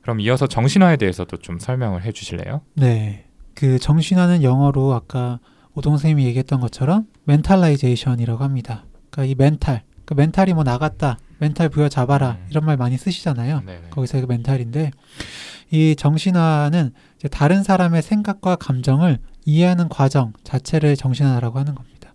그럼 0.00 0.20
이어서 0.20 0.46
정신화에 0.46 0.96
대해서도 0.96 1.36
좀 1.36 1.58
설명을 1.58 2.02
해주실래요? 2.04 2.62
네. 2.74 3.26
그 3.54 3.78
정신화는 3.78 4.42
영어로 4.42 4.94
아까 4.94 5.38
오동훈 5.74 5.92
선생님이 5.92 6.24
얘기했던 6.28 6.60
것처럼 6.60 7.06
mentalization이라고 7.24 8.42
합니다. 8.42 8.86
그러니까 9.10 9.30
이 9.30 9.34
멘탈, 9.36 9.82
그 10.06 10.14
멘탈이 10.14 10.54
뭐 10.54 10.64
나갔다, 10.64 11.18
멘탈 11.40 11.68
부여 11.68 11.88
잡아라 11.88 12.32
음. 12.32 12.46
이런 12.50 12.64
말 12.64 12.76
많이 12.76 12.96
쓰시잖아요. 12.96 13.62
네. 13.66 13.80
거기서 13.90 14.20
그 14.20 14.26
멘탈인데 14.26 14.90
이 15.70 15.96
정신화는 15.96 16.92
이제 17.16 17.28
다른 17.28 17.62
사람의 17.62 18.02
생각과 18.02 18.56
감정을 18.56 19.18
이해하는 19.46 19.88
과정 19.88 20.32
자체를 20.44 20.96
정신화라고 20.96 21.58
하는 21.58 21.74
겁니다. 21.74 22.14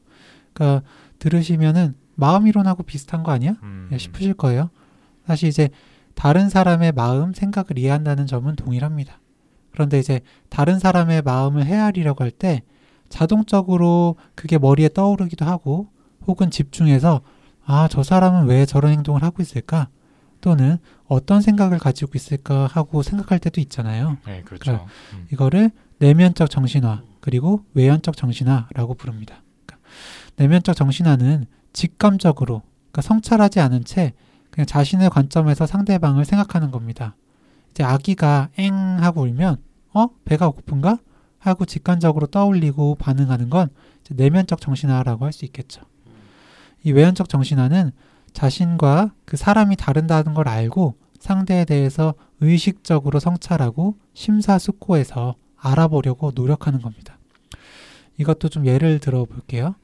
그러니까 0.53 0.87
들으시면은 1.19 1.95
마음 2.15 2.47
이론하고 2.47 2.83
비슷한 2.83 3.23
거 3.23 3.31
아니야? 3.31 3.55
음, 3.63 3.89
예, 3.91 3.97
싶으실 3.97 4.33
거예요. 4.35 4.69
사실 5.27 5.49
이제 5.49 5.69
다른 6.13 6.47
사람의 6.49 6.93
마음, 6.93 7.33
생각을 7.33 7.77
이해한다는 7.77 8.25
점은 8.27 8.55
동일합니다. 8.55 9.19
그런데 9.71 9.99
이제 9.99 10.21
다른 10.49 10.79
사람의 10.79 11.23
마음을 11.23 11.65
헤아리려고 11.65 12.23
할 12.23 12.31
때 12.31 12.61
자동적으로 13.09 14.15
그게 14.35 14.57
머리에 14.57 14.89
떠오르기도 14.89 15.45
하고 15.45 15.89
혹은 16.27 16.49
집중해서 16.51 17.21
아, 17.65 17.87
저 17.89 18.03
사람은 18.03 18.45
왜 18.47 18.65
저런 18.65 18.91
행동을 18.91 19.23
하고 19.23 19.41
있을까? 19.41 19.87
또는 20.41 20.77
어떤 21.07 21.41
생각을 21.41 21.79
가지고 21.79 22.11
있을까 22.15 22.67
하고 22.67 23.01
생각할 23.01 23.39
때도 23.39 23.59
있잖아요. 23.61 24.17
네, 24.27 24.41
그렇죠. 24.43 24.85
음. 25.13 25.27
이거를 25.31 25.71
내면적 25.97 26.49
정신화 26.51 27.01
그리고 27.19 27.63
외연적 27.73 28.15
정신화라고 28.15 28.93
부릅니다. 28.93 29.41
그러니까 29.65 29.87
내면적 30.35 30.75
정신화는 30.75 31.45
직감적으로 31.73 32.61
그러니까 32.91 33.01
성찰하지 33.01 33.59
않은 33.59 33.85
채 33.85 34.13
그냥 34.51 34.67
자신의 34.67 35.09
관점에서 35.09 35.65
상대방을 35.65 36.25
생각하는 36.25 36.69
겁니다. 36.69 37.15
이제 37.71 37.83
아기가 37.83 38.49
엥 38.57 38.73
하고 39.01 39.21
울면 39.21 39.57
어 39.93 40.07
배가 40.25 40.49
고픈가 40.49 40.99
하고 41.39 41.65
직관적으로 41.65 42.27
떠올리고 42.27 42.95
반응하는 42.95 43.49
건 43.49 43.69
내면적 44.11 44.61
정신화라고 44.61 45.25
할 45.25 45.33
수 45.33 45.45
있겠죠. 45.45 45.81
이 46.85 46.91
외연적 46.91 47.27
정신화는 47.27 47.91
자신과 48.31 49.13
그 49.25 49.37
사람이 49.37 49.75
다른다는 49.75 50.33
걸 50.33 50.47
알고 50.47 50.95
상대에 51.19 51.65
대해서 51.65 52.13
의식적으로 52.39 53.19
성찰하고 53.19 53.97
심사숙고해서 54.13 55.35
알아보려고 55.57 56.31
노력하는 56.35 56.81
겁니다. 56.81 57.17
이것도 58.17 58.49
좀 58.49 58.67
예를 58.67 58.99
들어 58.99 59.25
볼게요. 59.25 59.75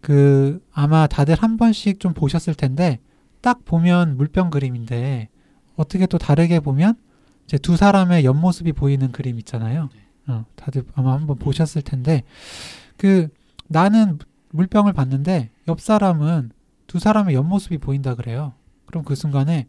그 0.00 0.64
아마 0.72 1.06
다들 1.06 1.34
한 1.34 1.58
번씩 1.58 2.00
좀 2.00 2.14
보셨을 2.14 2.54
텐데 2.54 2.98
딱 3.42 3.64
보면 3.66 4.16
물병 4.16 4.48
그림인데 4.50 5.28
어떻게 5.76 6.06
또 6.06 6.16
다르게 6.16 6.60
보면 6.60 6.94
이제 7.44 7.58
두 7.58 7.76
사람의 7.76 8.24
옆모습이 8.24 8.72
보이는 8.72 9.12
그림 9.12 9.38
있잖아요. 9.40 9.90
어, 10.28 10.46
다들 10.56 10.84
아마 10.94 11.12
한번 11.12 11.36
보셨을 11.36 11.82
텐데 11.82 12.22
그 12.96 13.28
나는 13.68 14.18
물병을 14.52 14.92
봤는데 14.92 15.50
옆 15.68 15.80
사람은 15.80 16.52
두 16.86 16.98
사람의 16.98 17.34
옆모습이 17.34 17.78
보인다 17.78 18.14
그래요. 18.14 18.54
그럼 18.86 19.04
그 19.04 19.14
순간에 19.14 19.66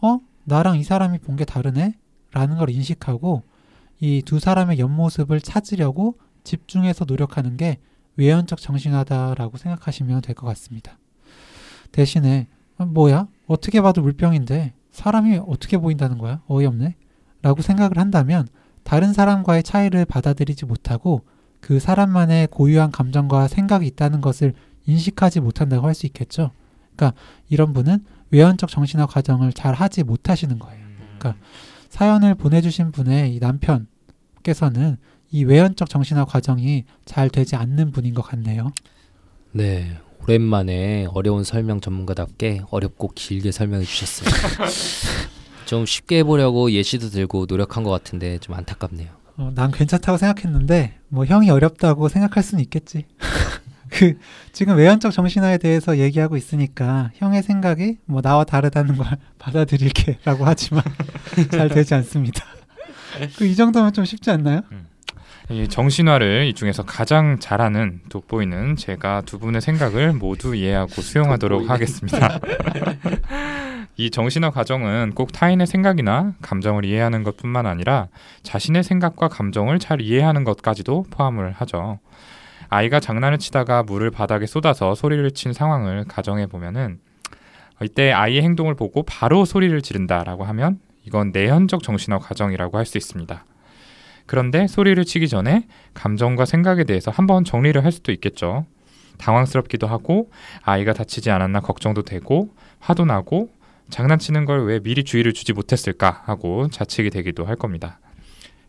어? 0.00 0.18
나랑 0.44 0.78
이 0.78 0.84
사람이 0.84 1.18
본 1.18 1.36
게 1.36 1.44
다르네? 1.44 1.94
라는 2.32 2.56
걸 2.56 2.70
인식하고 2.70 3.42
이 4.00 4.22
두 4.24 4.40
사람의 4.40 4.78
옆모습을 4.78 5.40
찾으려고 5.40 6.18
집중해서 6.44 7.04
노력하는 7.04 7.56
게 7.56 7.78
외연적 8.16 8.60
정신화다라고 8.60 9.56
생각하시면 9.58 10.22
될 10.22 10.34
것 10.34 10.46
같습니다. 10.48 10.98
대신에 11.92 12.48
아, 12.78 12.84
뭐야? 12.86 13.28
어떻게 13.46 13.80
봐도 13.80 14.00
물병인데 14.02 14.72
사람이 14.90 15.40
어떻게 15.46 15.78
보인다는 15.78 16.18
거야? 16.18 16.42
어이없네? 16.48 16.96
라고 17.42 17.62
생각을 17.62 17.98
한다면 17.98 18.48
다른 18.82 19.12
사람과의 19.12 19.62
차이를 19.62 20.04
받아들이지 20.06 20.64
못하고 20.66 21.22
그 21.62 21.78
사람만의 21.78 22.48
고유한 22.50 22.90
감정과 22.90 23.46
생각이 23.48 23.86
있다는 23.86 24.20
것을 24.20 24.52
인식하지 24.84 25.40
못한다고 25.40 25.86
할 25.86 25.94
수 25.94 26.06
있겠죠. 26.06 26.50
그러니까 26.96 27.18
이런 27.48 27.72
분은 27.72 28.04
외연적 28.30 28.68
정신화 28.68 29.06
과정을 29.06 29.52
잘 29.52 29.72
하지 29.72 30.02
못하시는 30.02 30.58
거예요. 30.58 30.84
그러니까 31.18 31.40
사연을 31.88 32.34
보내주신 32.34 32.90
분의 32.90 33.34
이 33.34 33.38
남편께서는 33.38 34.96
이 35.30 35.44
외연적 35.44 35.88
정신화 35.88 36.24
과정이 36.24 36.84
잘 37.04 37.30
되지 37.30 37.54
않는 37.56 37.92
분인 37.92 38.12
것 38.12 38.22
같네요. 38.22 38.72
네. 39.52 39.96
오랜만에 40.24 41.06
어려운 41.12 41.42
설명 41.44 41.80
전문가답게 41.80 42.62
어렵고 42.70 43.12
길게 43.14 43.50
설명해 43.52 43.84
주셨어요. 43.84 44.30
좀 45.66 45.86
쉽게 45.86 46.18
해보려고 46.18 46.70
예시도 46.72 47.08
들고 47.08 47.46
노력한 47.48 47.82
것 47.84 47.90
같은데 47.90 48.38
좀 48.38 48.54
안타깝네요. 48.54 49.21
어, 49.36 49.50
난 49.54 49.70
괜찮다고 49.70 50.18
생각했는데 50.18 50.98
뭐 51.08 51.24
형이 51.24 51.50
어렵다고 51.50 52.08
생각할 52.08 52.42
수는 52.42 52.62
있겠지. 52.64 53.06
그 53.90 54.14
지금 54.52 54.76
외연적 54.76 55.12
정신화에 55.12 55.58
대해서 55.58 55.98
얘기하고 55.98 56.36
있으니까 56.38 57.10
형의 57.14 57.42
생각이 57.42 57.98
뭐 58.06 58.22
나와 58.22 58.44
다르다는 58.44 58.96
걸 58.96 59.06
받아들일게라고 59.38 60.44
하지만 60.46 60.82
잘 61.52 61.68
되지 61.68 61.94
않습니다. 61.94 62.44
그 63.36 63.44
이 63.46 63.54
정도면 63.54 63.92
좀 63.92 64.04
쉽지 64.06 64.30
않나요? 64.30 64.62
이 65.50 65.68
정신화를 65.68 66.46
이 66.46 66.54
중에서 66.54 66.84
가장 66.84 67.38
잘하는 67.38 68.00
돋보이는 68.08 68.76
제가 68.76 69.22
두 69.26 69.38
분의 69.38 69.60
생각을 69.60 70.14
모두 70.14 70.54
이해하고 70.54 71.02
수용하도록 71.02 71.68
하겠습니다. 71.68 72.38
이 73.96 74.10
정신화 74.10 74.50
과정은 74.50 75.12
꼭 75.14 75.32
타인의 75.32 75.66
생각이나 75.66 76.34
감정을 76.40 76.84
이해하는 76.84 77.22
것뿐만 77.24 77.66
아니라 77.66 78.08
자신의 78.42 78.84
생각과 78.84 79.28
감정을 79.28 79.78
잘 79.78 80.00
이해하는 80.00 80.44
것까지도 80.44 81.06
포함을 81.10 81.52
하죠. 81.52 81.98
아이가 82.68 83.00
장난을 83.00 83.38
치다가 83.38 83.82
물을 83.82 84.10
바닥에 84.10 84.46
쏟아서 84.46 84.94
소리를 84.94 85.30
친 85.32 85.52
상황을 85.52 86.04
가정해 86.04 86.46
보면은 86.46 87.00
이때 87.82 88.12
아이의 88.12 88.42
행동을 88.42 88.74
보고 88.74 89.02
바로 89.02 89.44
소리를 89.44 89.80
지른다라고 89.82 90.44
하면 90.44 90.78
이건 91.04 91.30
내현적 91.32 91.82
정신화 91.82 92.18
과정이라고 92.18 92.78
할 92.78 92.86
수 92.86 92.96
있습니다. 92.96 93.44
그런데 94.24 94.66
소리를 94.68 95.04
치기 95.04 95.28
전에 95.28 95.66
감정과 95.92 96.46
생각에 96.46 96.84
대해서 96.84 97.10
한번 97.10 97.44
정리를 97.44 97.84
할 97.84 97.92
수도 97.92 98.12
있겠죠. 98.12 98.64
당황스럽기도 99.18 99.86
하고 99.86 100.30
아이가 100.62 100.92
다치지 100.92 101.30
않았나 101.30 101.60
걱정도 101.60 102.02
되고 102.02 102.48
화도 102.80 103.04
나고 103.04 103.50
장난치는 103.92 104.46
걸 104.46 104.62
왜 104.64 104.80
미리 104.80 105.04
주의를 105.04 105.32
주지 105.32 105.52
못했을까 105.52 106.22
하고 106.24 106.68
자책이 106.68 107.10
되기도 107.10 107.44
할 107.44 107.56
겁니다. 107.56 108.00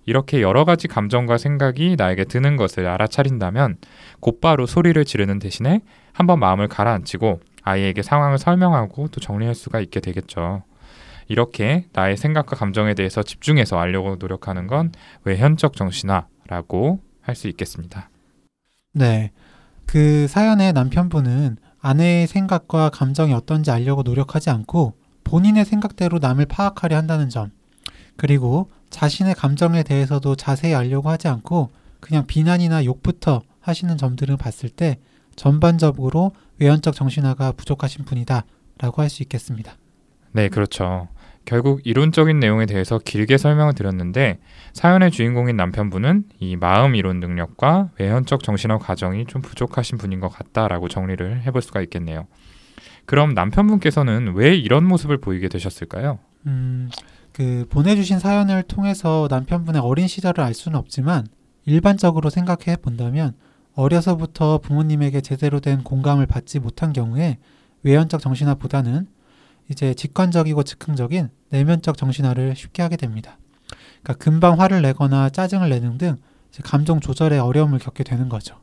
이렇게 0.05 0.41
여러 0.41 0.65
가지 0.65 0.87
감정과 0.89 1.37
생각이 1.37 1.95
나에게 1.97 2.25
드는 2.25 2.57
것을 2.57 2.85
알아차린다면 2.87 3.77
곧바로 4.19 4.65
소리를 4.65 5.03
지르는 5.05 5.39
대신에 5.39 5.79
한번 6.11 6.39
마음을 6.39 6.67
가라앉히고 6.67 7.39
아이에게 7.63 8.01
상황을 8.01 8.37
설명하고 8.37 9.07
또 9.07 9.21
정리할 9.21 9.55
수가 9.55 9.79
있게 9.79 10.01
되겠죠. 10.01 10.63
이렇게 11.29 11.85
나의 11.93 12.17
생각과 12.17 12.57
감정에 12.57 12.93
대해서 12.93 13.23
집중해서 13.23 13.79
알려고 13.79 14.17
노력하는 14.17 14.67
건 14.67 14.91
외현적 15.23 15.77
정신화라고 15.77 16.99
할 17.21 17.35
수 17.35 17.47
있겠습니다. 17.47 18.09
네. 18.91 19.31
그 19.85 20.27
사연의 20.27 20.73
남편분은 20.73 21.55
아내의 21.79 22.27
생각과 22.27 22.89
감정이 22.89 23.31
어떤지 23.33 23.71
알려고 23.71 24.01
노력하지 24.03 24.49
않고 24.49 24.95
본인의 25.23 25.65
생각대로 25.65 26.19
남을 26.19 26.45
파악하려 26.45 26.95
한다는 26.95 27.29
점, 27.29 27.51
그리고 28.15 28.69
자신의 28.89 29.35
감정에 29.35 29.83
대해서도 29.83 30.35
자세히 30.35 30.75
알려고 30.75 31.09
하지 31.09 31.27
않고 31.27 31.71
그냥 31.99 32.27
비난이나 32.27 32.85
욕부터 32.85 33.41
하시는 33.59 33.97
점들을 33.97 34.37
봤을 34.37 34.69
때 34.69 34.99
전반적으로 35.35 36.31
외연적 36.59 36.93
정신화가 36.93 37.53
부족하신 37.53 38.05
분이다 38.05 38.45
라고 38.79 39.01
할 39.01 39.09
수 39.09 39.23
있겠습니다. 39.23 39.77
네, 40.31 40.49
그렇죠. 40.49 41.07
결국 41.45 41.81
이론적인 41.85 42.39
내용에 42.39 42.65
대해서 42.65 42.99
길게 42.99 43.37
설명을 43.37 43.73
드렸는데 43.73 44.39
사연의 44.73 45.11
주인공인 45.11 45.57
남편분은 45.57 46.25
이 46.39 46.55
마음 46.55 46.95
이론 46.95 47.19
능력과 47.19 47.89
외현적 47.99 48.43
정신화 48.43 48.77
과정이 48.77 49.25
좀 49.25 49.41
부족하신 49.41 49.97
분인 49.97 50.19
것 50.19 50.29
같다라고 50.29 50.87
정리를 50.87 51.43
해볼 51.43 51.61
수가 51.61 51.81
있겠네요. 51.81 52.27
그럼 53.05 53.33
남편분께서는 53.33 54.33
왜 54.35 54.55
이런 54.55 54.85
모습을 54.85 55.19
보이게 55.19 55.49
되셨을까요? 55.49 56.19
음, 56.47 56.89
그 57.31 57.65
보내주신 57.69 58.19
사연을 58.19 58.63
통해서 58.63 59.27
남편분의 59.29 59.81
어린 59.81 60.07
시절을 60.07 60.43
알 60.43 60.53
수는 60.53 60.77
없지만 60.77 61.27
일반적으로 61.65 62.29
생각해 62.29 62.77
본다면 62.77 63.33
어려서부터 63.75 64.59
부모님에게 64.59 65.21
제대로 65.21 65.59
된 65.59 65.83
공감을 65.83 66.27
받지 66.27 66.59
못한 66.59 66.93
경우에 66.93 67.39
외연적 67.83 68.21
정신화보다는 68.21 69.07
이제 69.69 69.93
직관적이고 69.93 70.63
즉흥적인 70.63 71.29
내면적 71.49 71.97
정신화를 71.97 72.55
쉽게 72.55 72.81
하게 72.81 72.97
됩니다. 72.97 73.37
그러니까 74.03 74.23
금방 74.23 74.59
화를 74.59 74.81
내거나 74.81 75.29
짜증을 75.29 75.69
내는 75.69 75.97
등 75.97 76.17
감정 76.63 76.99
조절에 76.99 77.39
어려움을 77.39 77.79
겪게 77.79 78.03
되는 78.03 78.29
거죠. 78.29 78.57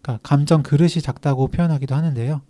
그러니까 0.00 0.20
감정 0.26 0.62
그릇이 0.62 1.02
작다고 1.02 1.48
표현하기도 1.48 1.94
하는데요. 1.94 2.40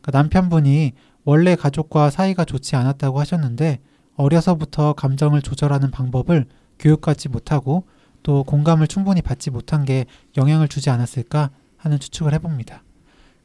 그러니까 0.00 0.18
남편분이 0.18 0.92
원래 1.24 1.54
가족과 1.54 2.10
사이가 2.10 2.44
좋지 2.44 2.76
않았다고 2.76 3.20
하셨는데 3.20 3.80
어려서부터 4.16 4.94
감정을 4.94 5.42
조절하는 5.42 5.90
방법을 5.90 6.46
교육받지 6.78 7.28
못하고 7.28 7.84
또 8.22 8.44
공감을 8.44 8.86
충분히 8.86 9.22
받지 9.22 9.50
못한 9.50 9.84
게 9.84 10.06
영향을 10.36 10.68
주지 10.68 10.90
않았을까 10.90 11.50
하는 11.76 11.98
추측을 11.98 12.34
해봅니다. 12.34 12.82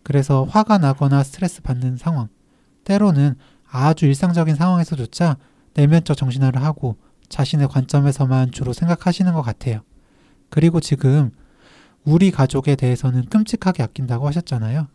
그래서 0.03 0.43
화가 0.43 0.77
나거나 0.77 1.23
스트레스 1.23 1.61
받는 1.61 1.97
상황, 1.97 2.27
때로는 2.83 3.35
아주 3.69 4.05
일상적인 4.05 4.55
상황에서조차 4.55 5.37
내면적 5.73 6.15
정신화를 6.15 6.61
하고 6.61 6.97
자신의 7.29 7.67
관점에서만 7.69 8.51
주로 8.51 8.71
생각하시는 8.73 9.33
것 9.33 9.41
같아요. 9.41 9.81
그리고 10.49 10.79
지금 10.79 11.31
우리 12.03 12.31
가족에 12.31 12.75
대해서는 12.75 13.25
끔찍하게 13.25 13.83
아낀다고 13.83 14.27
하셨잖아요. 14.27 14.87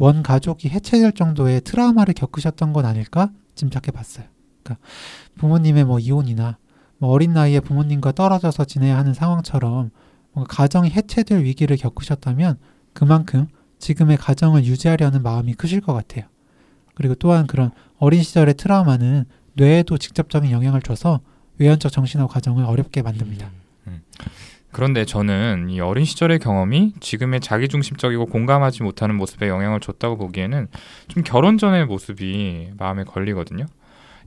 원 0.00 0.22
가족이 0.22 0.70
해체될 0.70 1.12
정도의 1.12 1.60
트라우마를 1.60 2.14
겪으셨던 2.14 2.72
건 2.72 2.86
아닐까 2.86 3.30
짐작해 3.54 3.92
봤어요. 3.92 4.24
그러니까 4.62 4.84
부모님의 5.36 5.84
뭐 5.84 5.98
이혼이나 5.98 6.56
뭐 6.96 7.10
어린 7.10 7.34
나이에 7.34 7.60
부모님과 7.60 8.12
떨어져서 8.12 8.64
지내야 8.64 8.96
하는 8.96 9.12
상황처럼 9.12 9.90
뭔가 10.32 10.54
가정이 10.54 10.88
해체될 10.90 11.44
위기를 11.44 11.76
겪으셨다면 11.76 12.56
그만큼 12.94 13.46
지금의 13.78 14.16
가정을 14.16 14.64
유지하려는 14.64 15.22
마음이 15.22 15.52
크실 15.54 15.82
것 15.82 15.92
같아요. 15.92 16.24
그리고 16.94 17.14
또한 17.14 17.46
그런 17.46 17.70
어린 17.98 18.22
시절의 18.22 18.54
트라우마는 18.54 19.26
뇌에도 19.52 19.98
직접적인 19.98 20.50
영향을 20.50 20.80
줘서 20.80 21.20
외연적 21.58 21.92
정신화 21.92 22.26
과정을 22.26 22.64
어렵게 22.64 23.02
만듭니다. 23.02 23.50
음. 23.88 24.02
그런데 24.72 25.04
저는 25.04 25.68
이 25.70 25.80
어린 25.80 26.04
시절의 26.04 26.38
경험이 26.38 26.92
지금의 27.00 27.40
자기중심적이고 27.40 28.26
공감하지 28.26 28.82
못하는 28.82 29.16
모습에 29.16 29.48
영향을 29.48 29.80
줬다고 29.80 30.16
보기에는 30.16 30.68
좀 31.08 31.22
결혼 31.24 31.58
전의 31.58 31.86
모습이 31.86 32.70
마음에 32.78 33.04
걸리거든요. 33.04 33.66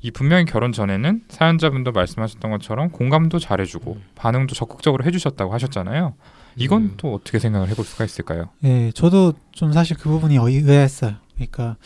이 0.02 0.12
분명히 0.12 0.44
결혼 0.44 0.74
전에는 0.74 1.22
사연자분도 1.30 1.94
말씀하셨던 1.94 2.52
것처럼 2.52 2.90
공감도 2.90 3.40
잘해주고 3.40 3.98
반응도 4.16 4.54
적극적으로 4.54 5.06
해주셨다고 5.06 5.54
하셨잖아요. 5.54 6.16
이건 6.58 6.82
음. 6.84 6.94
또 6.98 7.14
어떻게 7.14 7.40
생각을 7.40 7.70
해볼 7.70 7.86
수가 7.86 8.04
있을까요? 8.04 8.50
예, 8.66 8.92
저도 8.92 9.34
좀 9.54 9.72
사실 9.72 9.96
그 9.98 10.10
부분이 10.10 10.36
의- 10.38 10.58
의아했어요. 10.58 11.16
그러니까 11.36 11.78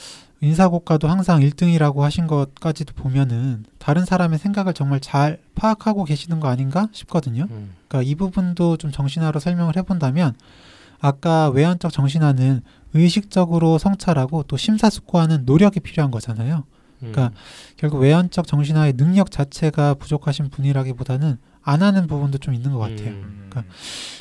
인사고과도 0.41 1.07
항상 1.07 1.39
1등이라고 1.39 1.99
하신 1.99 2.27
것까지도 2.27 2.93
보면은 2.93 3.65
다른 3.79 4.05
사람의 4.05 4.37
생각을 4.39 4.73
정말 4.73 4.99
잘 4.99 5.39
파악하고 5.55 6.03
계시는 6.03 6.39
거 6.39 6.47
아닌가 6.47 6.89
싶거든요. 6.91 7.47
음. 7.49 7.73
그러니까 7.87 8.09
이 8.09 8.15
부분도 8.15 8.77
좀 8.77 8.91
정신화로 8.91 9.39
설명을 9.39 9.75
해본다면 9.77 10.35
아까 10.99 11.49
외연적 11.49 11.91
정신화는 11.91 12.61
의식적으로 12.93 13.77
성찰하고 13.77 14.43
또 14.43 14.57
심사숙고하는 14.57 15.45
노력이 15.45 15.79
필요한 15.79 16.11
거잖아요. 16.11 16.63
그러니까 16.99 17.31
결국 17.75 17.99
외연적 17.99 18.47
정신화의 18.47 18.93
능력 18.93 19.29
자체가 19.29 19.95
부족하신 19.95 20.49
분이라기보다는 20.49 21.37
안 21.61 21.81
하는 21.83 22.07
부분도 22.07 22.37
좀 22.37 22.53
있는 22.53 22.71
것 22.71 22.79
같아요. 22.79 23.09
음. 23.09 23.47
그러니까 23.49 23.73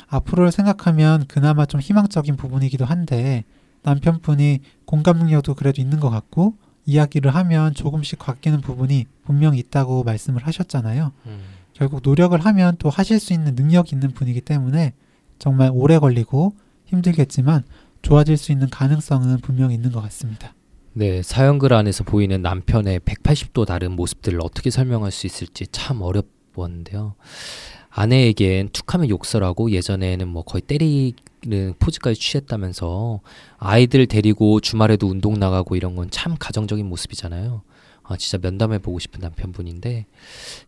앞으로를 0.07 0.51
생각하면 0.51 1.25
그나마 1.27 1.65
좀 1.65 1.79
희망적인 1.79 2.35
부분이기도 2.35 2.85
한데 2.85 3.45
남편분이 3.83 4.59
공감 4.85 5.19
능력도 5.19 5.55
그래도 5.55 5.81
있는 5.81 5.99
것 5.99 6.09
같고 6.09 6.55
이야기를 6.85 7.35
하면 7.35 7.73
조금씩 7.73 8.19
바뀌는 8.19 8.61
부분이 8.61 9.05
분명히 9.25 9.59
있다고 9.59 10.03
말씀을 10.03 10.45
하셨잖아요. 10.45 11.11
음. 11.25 11.39
결국 11.73 12.01
노력을 12.03 12.37
하면 12.37 12.75
또 12.79 12.89
하실 12.89 13.19
수 13.19 13.33
있는 13.33 13.55
능력이 13.55 13.95
있는 13.95 14.11
분이기 14.11 14.41
때문에 14.41 14.93
정말 15.37 15.69
오래 15.73 15.99
걸리고 15.99 16.55
힘들겠지만 16.85 17.63
좋아질 18.01 18.37
수 18.37 18.51
있는 18.51 18.69
가능성은 18.69 19.41
분명히 19.41 19.75
있는 19.75 19.91
것 19.91 20.01
같습니다. 20.01 20.55
네, 20.93 21.21
사연글 21.21 21.73
안에서 21.73 22.03
보이는 22.03 22.41
남편의 22.41 23.01
180도 23.01 23.67
다른 23.67 23.91
모습들을 23.91 24.39
어떻게 24.41 24.71
설명할 24.71 25.11
수 25.11 25.27
있을지 25.27 25.67
참 25.67 26.01
어렵웠는데요. 26.01 27.13
아내에겐 27.97 28.69
툭하면 28.73 29.09
욕설하고 29.09 29.71
예전에는 29.71 30.27
뭐 30.27 30.43
거의 30.43 30.61
때리는 30.61 31.73
포즈까지 31.79 32.19
취했다면서 32.19 33.21
아이들 33.57 34.05
데리고 34.05 34.59
주말에도 34.59 35.07
운동 35.07 35.39
나가고 35.39 35.75
이런 35.75 35.95
건 35.95 36.07
참 36.11 36.35
가정적인 36.37 36.85
모습이잖아요. 36.85 37.63
아, 38.03 38.15
진짜 38.15 38.37
면담해 38.41 38.79
보고 38.79 38.99
싶은 38.99 39.19
남편분인데 39.19 40.05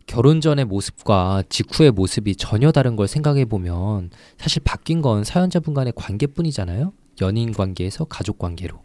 결혼 0.06 0.40
전의 0.40 0.64
모습과 0.64 1.44
직후의 1.48 1.92
모습이 1.92 2.34
전혀 2.34 2.72
다른 2.72 2.96
걸 2.96 3.06
생각해 3.06 3.44
보면 3.44 4.10
사실 4.36 4.60
바뀐 4.64 5.00
건 5.00 5.22
사연자분 5.22 5.72
간의 5.72 5.92
관계뿐이잖아요. 5.94 6.92
연인 7.22 7.52
관계에서 7.52 8.04
가족 8.06 8.38
관계로. 8.38 8.80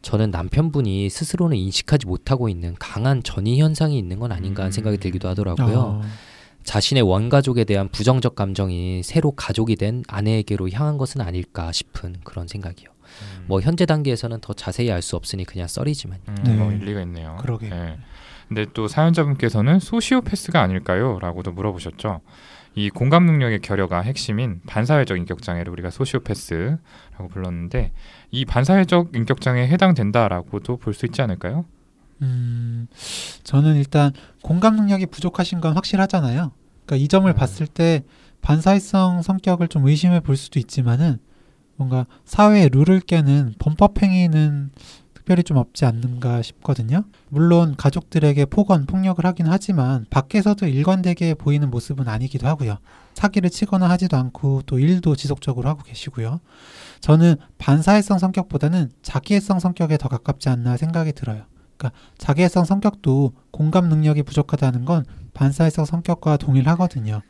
저는 0.00 0.30
남편분이 0.30 1.08
스스로는 1.10 1.56
인식하지 1.58 2.06
못하고 2.06 2.48
있는 2.48 2.74
강한 2.78 3.22
전이 3.22 3.60
현상이 3.60 3.98
있는 3.98 4.18
건 4.18 4.32
아닌가 4.32 4.62
하는 4.62 4.72
생각이 4.72 4.96
들기도 4.98 5.28
하더라고요. 5.28 5.78
어, 5.78 6.02
자신의 6.64 7.02
원가족에 7.02 7.64
대한 7.64 7.88
부정적 7.88 8.34
감정이 8.34 9.02
새로 9.02 9.30
가족이 9.32 9.76
된 9.76 10.02
아내에게로 10.08 10.70
향한 10.70 10.98
것은 10.98 11.20
아닐까 11.20 11.70
싶은 11.72 12.16
그런 12.24 12.48
생각이요. 12.48 12.88
뭐 13.46 13.60
현재 13.60 13.86
단계에서는 13.86 14.40
더 14.40 14.52
자세히 14.54 14.90
알 14.90 15.02
수 15.02 15.14
없으니 15.16 15.44
그냥 15.44 15.68
썰이지만. 15.68 16.18
음, 16.28 16.34
네. 16.44 16.54
뭐 16.54 16.72
일리가 16.72 17.02
있네요. 17.02 17.36
그러게요. 17.40 17.70
네. 17.74 17.98
근데 18.48 18.66
또 18.74 18.88
사연자분께서는 18.88 19.78
소시오패스가 19.78 20.60
아닐까요?라고도 20.60 21.52
물어보셨죠. 21.52 22.20
이 22.74 22.90
공감 22.90 23.24
능력의 23.26 23.60
결여가 23.60 24.00
핵심인 24.00 24.60
반사회적 24.66 25.16
인격 25.16 25.42
장애를 25.42 25.72
우리가 25.72 25.90
소시오패스라고 25.90 27.28
불렀는데 27.30 27.92
이 28.32 28.44
반사회적 28.44 29.14
인격 29.14 29.40
장애에 29.40 29.68
해당된다라고도 29.68 30.78
볼 30.78 30.92
수 30.94 31.06
있지 31.06 31.22
않을까요? 31.22 31.64
음, 32.22 32.86
저는 33.44 33.76
일단 33.76 34.12
공감 34.42 34.76
능력이 34.76 35.06
부족하신 35.06 35.60
건 35.60 35.74
확실하잖아요. 35.74 36.52
그러니까 36.84 37.04
이 37.04 37.08
점을 37.08 37.30
음. 37.30 37.34
봤을 37.34 37.66
때 37.66 38.02
반사회성 38.40 39.22
성격을 39.22 39.68
좀 39.68 39.86
의심해 39.86 40.20
볼 40.20 40.36
수도 40.36 40.58
있지만은 40.58 41.18
뭔가 41.76 42.06
사회의 42.24 42.68
룰을 42.68 43.00
깨는 43.00 43.54
범법 43.58 44.02
행위는 44.02 44.70
특별히 45.14 45.42
좀 45.42 45.56
없지 45.56 45.86
않는가 45.86 46.42
싶거든요. 46.42 47.04
물론 47.30 47.74
가족들에게 47.76 48.44
폭언, 48.46 48.84
폭력을 48.84 49.24
하긴 49.24 49.46
하지만 49.48 50.04
밖에서도 50.10 50.66
일관되게 50.66 51.34
보이는 51.34 51.70
모습은 51.70 52.06
아니기도 52.08 52.46
하고요. 52.46 52.76
사기를 53.14 53.48
치거나 53.48 53.88
하지도 53.88 54.18
않고 54.18 54.62
또 54.66 54.78
일도 54.78 55.16
지속적으로 55.16 55.68
하고 55.68 55.82
계시고요. 55.82 56.40
저는 57.00 57.36
반사회성 57.56 58.18
성격보다는 58.18 58.90
자기애성 59.02 59.60
성격에 59.60 59.96
더 59.96 60.08
가깝지 60.08 60.50
않나 60.50 60.76
생각이 60.76 61.12
들어요. 61.12 61.44
그러니까 61.76 61.98
자기애성 62.18 62.64
성격도 62.64 63.32
공감 63.50 63.88
능력이 63.88 64.22
부족하다는 64.22 64.84
건 64.84 65.04
반사회성 65.34 65.84
성격과 65.84 66.36
동일하거든요. 66.36 67.22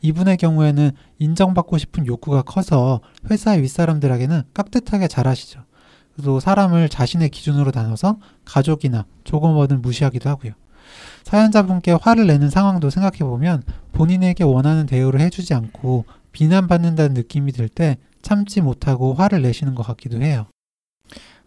이분의 0.00 0.36
경우에는 0.36 0.92
인정받고 1.18 1.76
싶은 1.78 2.06
욕구가 2.06 2.42
커서 2.42 3.00
회사의 3.30 3.62
윗사람들에게는 3.62 4.42
깍듯하게 4.54 5.08
잘하시죠. 5.08 5.64
또 6.22 6.40
사람을 6.40 6.88
자신의 6.88 7.30
기준으로 7.30 7.72
나눠서 7.74 8.18
가족이나 8.44 9.06
조금어든 9.24 9.82
무시하기도 9.82 10.28
하고요. 10.28 10.52
사연자분께 11.24 11.92
화를 11.92 12.26
내는 12.26 12.48
상황도 12.48 12.90
생각해보면 12.90 13.62
본인에게 13.92 14.44
원하는 14.44 14.86
대우를 14.86 15.20
해주지 15.20 15.54
않고 15.54 16.06
비난받는다는 16.32 17.14
느낌이 17.14 17.52
들 17.52 17.68
때 17.68 17.98
참지 18.22 18.60
못하고 18.60 19.14
화를 19.14 19.42
내시는 19.42 19.74
것 19.74 19.82
같기도 19.86 20.20
해요. 20.22 20.46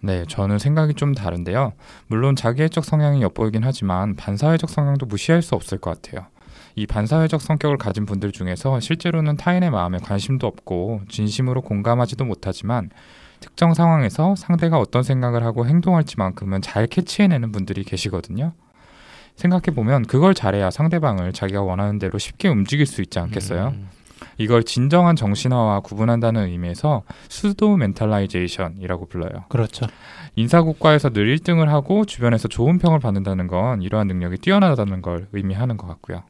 네, 0.04 0.26
저는 0.28 0.58
생각이 0.58 0.96
좀 0.96 1.14
다른데요. 1.14 1.74
물론 2.08 2.36
자기애적 2.36 2.84
성향이 2.84 3.22
엿보이긴 3.22 3.64
하지만 3.64 4.16
반사회적 4.16 4.70
성향도 4.70 5.06
무시할 5.06 5.42
수 5.42 5.56
없을 5.56 5.78
것 5.78 6.02
같아요. 6.02 6.26
이 6.76 6.88
반사회적 6.88 7.42
성격을 7.42 7.78
가진 7.78 8.06
분들 8.06 8.32
중에서 8.32 8.80
실제로는 8.80 9.38
타인의 9.38 9.70
마음에 9.70 9.98
관심도 10.00 10.48
없고 10.48 11.02
진심으로 11.10 11.62
공감하지도 11.62 12.26
못하지만 12.26 12.90
특정 13.40 13.74
상황에서 13.74 14.36
상대가 14.36 14.80
어떤 14.80 15.04
생각을 15.04 15.44
하고 15.44 15.66
행동할지만큼은 15.66 16.62
잘 16.62 16.88
캐치해내는 16.88 17.52
분들이 17.52 17.84
계시거든요. 17.84 18.54
생각해 19.36 19.76
보면 19.76 20.06
그걸 20.06 20.34
잘해야 20.34 20.72
상대방을 20.72 21.34
자기가 21.34 21.62
원하는 21.62 22.00
대로 22.00 22.18
쉽게 22.18 22.48
움직일 22.48 22.86
수 22.86 23.02
있지 23.02 23.20
않겠어요? 23.20 23.70
음. 23.70 23.90
이걸 24.38 24.64
진정한 24.64 25.16
정신화와 25.16 25.82
구분한다는 25.82 26.48
의미에서 26.48 27.04
pseudo 27.28 27.78
mentalization이라고 27.78 29.08
불러요. 29.08 29.46
그렇죠. 29.50 29.88
인사고과에서 30.36 31.10
늘 31.10 31.36
1등을 31.36 31.66
하고 31.66 32.06
주변에서 32.06 32.48
좋은 32.48 32.78
평을 32.80 33.00
받는다는 33.00 33.48
건 33.48 33.82
이러한 33.82 34.08
능력이 34.08 34.38
뛰어나다는 34.38 35.02
걸 35.02 35.28
의미하는 35.34 35.78
것 35.78 35.88
같고요. 35.88 36.24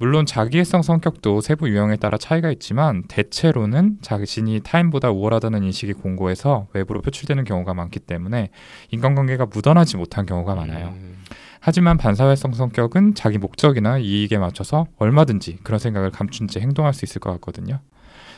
물론 0.00 0.24
자기애성 0.24 0.80
성격도 0.80 1.42
세부 1.42 1.68
유형에 1.68 1.96
따라 1.96 2.16
차이가 2.16 2.50
있지만 2.52 3.02
대체로는 3.06 3.98
자신이 4.00 4.60
타인보다 4.60 5.10
우월하다는 5.10 5.62
인식이 5.62 5.92
공고해서 5.92 6.68
외부로 6.72 7.02
표출되는 7.02 7.44
경우가 7.44 7.74
많기 7.74 8.00
때문에 8.00 8.48
인간관계가 8.92 9.46
무던하지 9.52 9.98
못한 9.98 10.24
경우가 10.24 10.54
많아요. 10.54 10.94
음. 10.96 11.18
하지만 11.60 11.98
반사회성 11.98 12.54
성격은 12.54 13.14
자기 13.14 13.38
목적이나 13.38 13.98
이익에 13.98 14.38
맞춰서 14.38 14.86
얼마든지 14.96 15.58
그런 15.62 15.78
생각을 15.78 16.10
감춘 16.10 16.48
채 16.48 16.60
행동할 16.60 16.94
수 16.94 17.04
있을 17.04 17.20
것 17.20 17.30
같거든요. 17.32 17.80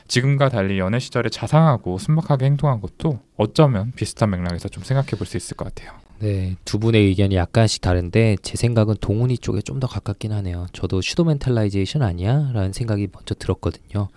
지금과 0.08 0.48
달리 0.48 0.78
연애 0.80 0.98
시절에 0.98 1.30
자상하고 1.30 1.98
순박하게 1.98 2.46
행동한 2.46 2.80
것도 2.80 3.20
어쩌면 3.36 3.92
비슷한 3.94 4.30
맥락에서 4.30 4.68
좀 4.68 4.82
생각해 4.82 5.10
볼 5.16 5.26
수 5.26 5.36
있을 5.36 5.56
것 5.56 5.72
같아요. 5.72 5.92
네, 6.18 6.56
두 6.64 6.78
분의 6.78 7.04
의견이 7.06 7.34
약간씩 7.36 7.80
다른데 7.80 8.36
제 8.42 8.56
생각은 8.56 8.96
동훈이 9.00 9.38
쪽에 9.38 9.60
좀 9.60 9.80
더 9.80 9.86
가깝긴 9.86 10.32
하네요. 10.32 10.66
저도 10.72 11.00
pseudo 11.00 11.24
mentalization 11.24 12.02
아니야? 12.02 12.50
라는 12.52 12.72
생각이 12.72 13.08
먼저 13.12 13.34
들었거든요. 13.34 14.08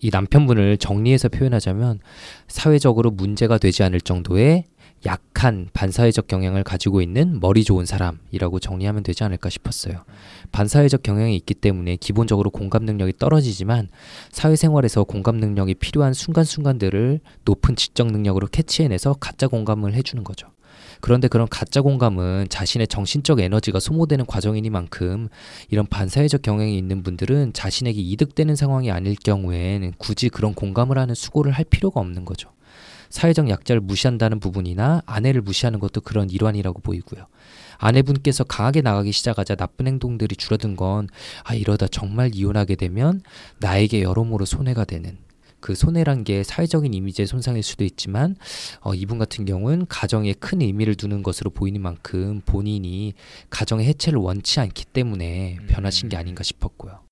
이 0.00 0.10
남편분을 0.12 0.78
정리해서 0.78 1.28
표현하자면 1.28 2.00
사회적으로 2.48 3.10
문제가 3.10 3.58
되지 3.58 3.82
않을 3.84 4.00
정도의 4.00 4.64
약한 5.04 5.68
반사회적 5.72 6.26
경향을 6.26 6.64
가지고 6.64 7.00
있는 7.00 7.38
머리 7.40 7.64
좋은 7.64 7.84
사람이라고 7.84 8.58
정리하면 8.58 9.02
되지 9.02 9.24
않을까 9.24 9.50
싶었어요. 9.50 10.04
반사회적 10.52 11.02
경향이 11.02 11.36
있기 11.36 11.54
때문에 11.54 11.96
기본적으로 11.96 12.50
공감 12.50 12.84
능력이 12.84 13.14
떨어지지만 13.18 13.88
사회생활에서 14.32 15.04
공감 15.04 15.36
능력이 15.36 15.74
필요한 15.74 16.12
순간순간들을 16.12 17.20
높은 17.44 17.76
지적 17.76 18.10
능력으로 18.10 18.46
캐치해내서 18.48 19.14
가짜 19.20 19.48
공감을 19.48 19.94
해주는 19.94 20.24
거죠. 20.24 20.48
그런데 21.00 21.28
그런 21.28 21.46
가짜 21.48 21.82
공감은 21.82 22.46
자신의 22.48 22.88
정신적 22.88 23.40
에너지가 23.40 23.80
소모되는 23.80 24.26
과정이니만큼 24.26 25.28
이런 25.68 25.86
반사회적 25.86 26.42
경향이 26.42 26.76
있는 26.76 27.02
분들은 27.02 27.52
자신에게 27.52 28.00
이득되는 28.00 28.56
상황이 28.56 28.90
아닐 28.90 29.14
경우엔 29.14 29.92
굳이 29.98 30.28
그런 30.28 30.54
공감을 30.54 30.98
하는 30.98 31.14
수고를 31.14 31.52
할 31.52 31.64
필요가 31.64 32.00
없는 32.00 32.24
거죠. 32.24 32.55
사회적 33.10 33.48
약자를 33.48 33.80
무시한다는 33.80 34.40
부분이나 34.40 35.02
아내를 35.06 35.42
무시하는 35.42 35.78
것도 35.78 36.00
그런 36.00 36.30
일환이라고 36.30 36.80
보이고요. 36.80 37.26
아내분께서 37.78 38.44
강하게 38.44 38.80
나가기 38.80 39.12
시작하자 39.12 39.56
나쁜 39.56 39.86
행동들이 39.86 40.36
줄어든 40.36 40.76
건 40.76 41.08
아, 41.44 41.54
이러다 41.54 41.88
정말 41.88 42.30
이혼하게 42.34 42.76
되면 42.76 43.20
나에게 43.58 44.02
여러모로 44.02 44.44
손해가 44.44 44.84
되는 44.84 45.18
그 45.60 45.74
손해란 45.74 46.24
게 46.24 46.42
사회적인 46.42 46.94
이미지의 46.94 47.26
손상일 47.26 47.62
수도 47.62 47.84
있지만 47.84 48.36
어, 48.80 48.94
이분 48.94 49.18
같은 49.18 49.44
경우는 49.44 49.86
가정에 49.88 50.32
큰 50.34 50.60
의미를 50.60 50.94
두는 50.94 51.22
것으로 51.22 51.50
보이는 51.50 51.80
만큼 51.80 52.40
본인이 52.46 53.14
가정의 53.50 53.86
해체를 53.86 54.18
원치 54.18 54.60
않기 54.60 54.84
때문에 54.86 55.58
변하신 55.68 56.08
게 56.08 56.16
아닌가 56.16 56.42
싶었고요. 56.42 57.05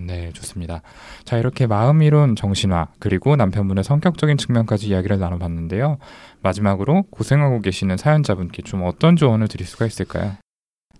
네, 0.00 0.30
좋습니다. 0.32 0.82
자, 1.24 1.38
이렇게 1.38 1.66
마음 1.66 2.02
이론 2.02 2.36
정신화, 2.36 2.88
그리고 2.98 3.36
남편분의 3.36 3.84
성격적인 3.84 4.36
측면까지 4.38 4.88
이야기를 4.88 5.18
나눠봤는데요. 5.18 5.98
마지막으로 6.42 7.04
고생하고 7.10 7.60
계시는 7.60 7.96
사연자분께 7.96 8.62
좀 8.62 8.82
어떤 8.84 9.16
조언을 9.16 9.48
드릴 9.48 9.66
수가 9.66 9.86
있을까요? 9.86 10.36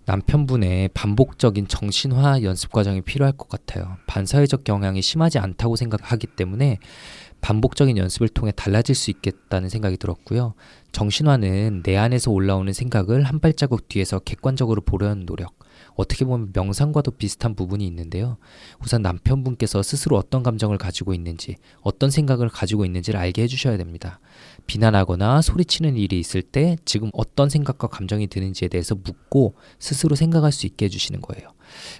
남편분의 0.05 0.89
반복적인 0.95 1.67
정신화 1.67 2.41
연습 2.41 2.71
과정이 2.71 3.01
필요할 3.01 3.33
것 3.33 3.47
같아요. 3.47 3.97
반사회적 4.07 4.63
경향이 4.63 5.01
심하지 5.03 5.37
않다고 5.37 5.75
생각하기 5.75 6.27
때문에 6.35 6.79
반복적인 7.41 7.95
연습을 7.97 8.27
통해 8.29 8.51
달라질 8.55 8.95
수 8.95 9.11
있겠다는 9.11 9.69
생각이 9.69 9.97
들었고요. 9.97 10.55
정신화는 10.91 11.83
내 11.83 11.95
안에서 11.95 12.31
올라오는 12.31 12.73
생각을 12.73 13.23
한 13.23 13.39
발자국 13.39 13.87
뒤에서 13.87 14.19
객관적으로 14.19 14.81
보려는 14.81 15.25
노력. 15.25 15.53
어떻게 15.99 16.23
보면 16.23 16.51
명상과도 16.53 17.11
비슷한 17.11 17.55
부분이 17.55 17.85
있는데요. 17.87 18.37
우선 18.81 19.01
남편분께서 19.01 19.83
스스로 19.83 20.15
어떤 20.15 20.43
감정을 20.43 20.77
가지고 20.77 21.13
있는지, 21.13 21.57
어떤 21.81 22.09
생각을 22.09 22.47
가지고 22.47 22.85
있는지를 22.85 23.19
알게 23.19 23.43
해주셔야 23.43 23.75
됩니다. 23.75 24.21
비난하거나 24.65 25.41
소리치는 25.41 25.97
일이 25.97 26.17
있을 26.17 26.41
때 26.41 26.77
지금 26.85 27.09
어떤 27.11 27.49
생각과 27.49 27.87
감정이 27.87 28.27
드는지에 28.27 28.69
대해서 28.69 28.95
묻고 28.95 29.55
스스로 29.77 30.15
생각할 30.15 30.53
수 30.53 30.65
있게 30.67 30.85
해주시는 30.85 31.19
거예요. 31.19 31.49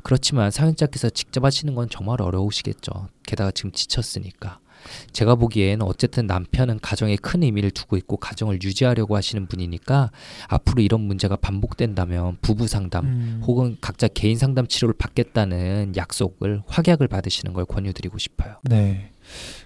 그렇지만 0.04 0.50
사연자께서 0.50 1.10
직접 1.10 1.44
하시는 1.44 1.76
건 1.76 1.90
정말 1.90 2.22
어려우시겠죠. 2.22 3.10
게다가 3.26 3.52
지금 3.52 3.74
지쳤으니까. 3.74 4.62
제가 5.12 5.36
보기엔 5.36 5.82
어쨌든 5.82 6.28
남편은 6.28 6.80
가정에 6.82 7.16
큰 7.16 7.44
의미를 7.44 7.72
두고 7.72 7.98
있고 7.98 8.18
가정을 8.18 8.60
유지하려고 8.64 9.16
하시는 9.16 9.46
분이니까 9.48 10.12
앞으로 10.48 10.82
이런 10.82 11.02
문제가 11.02 11.36
반복된다면 11.36 12.38
부부 12.42 12.68
상담 12.68 13.06
음, 13.06 13.42
혹은 13.46 13.78
각자 13.82 14.08
개인 14.08 14.38
상담 14.38 14.68
치료를 14.68 14.96
받겠다는 14.98 15.94
약속을 15.96 16.64
확약을 16.68 17.08
받으시는 17.08 17.54
걸 17.54 17.66
권유드리고 17.66 18.18
싶어요. 18.18 18.56
네. 18.64 19.12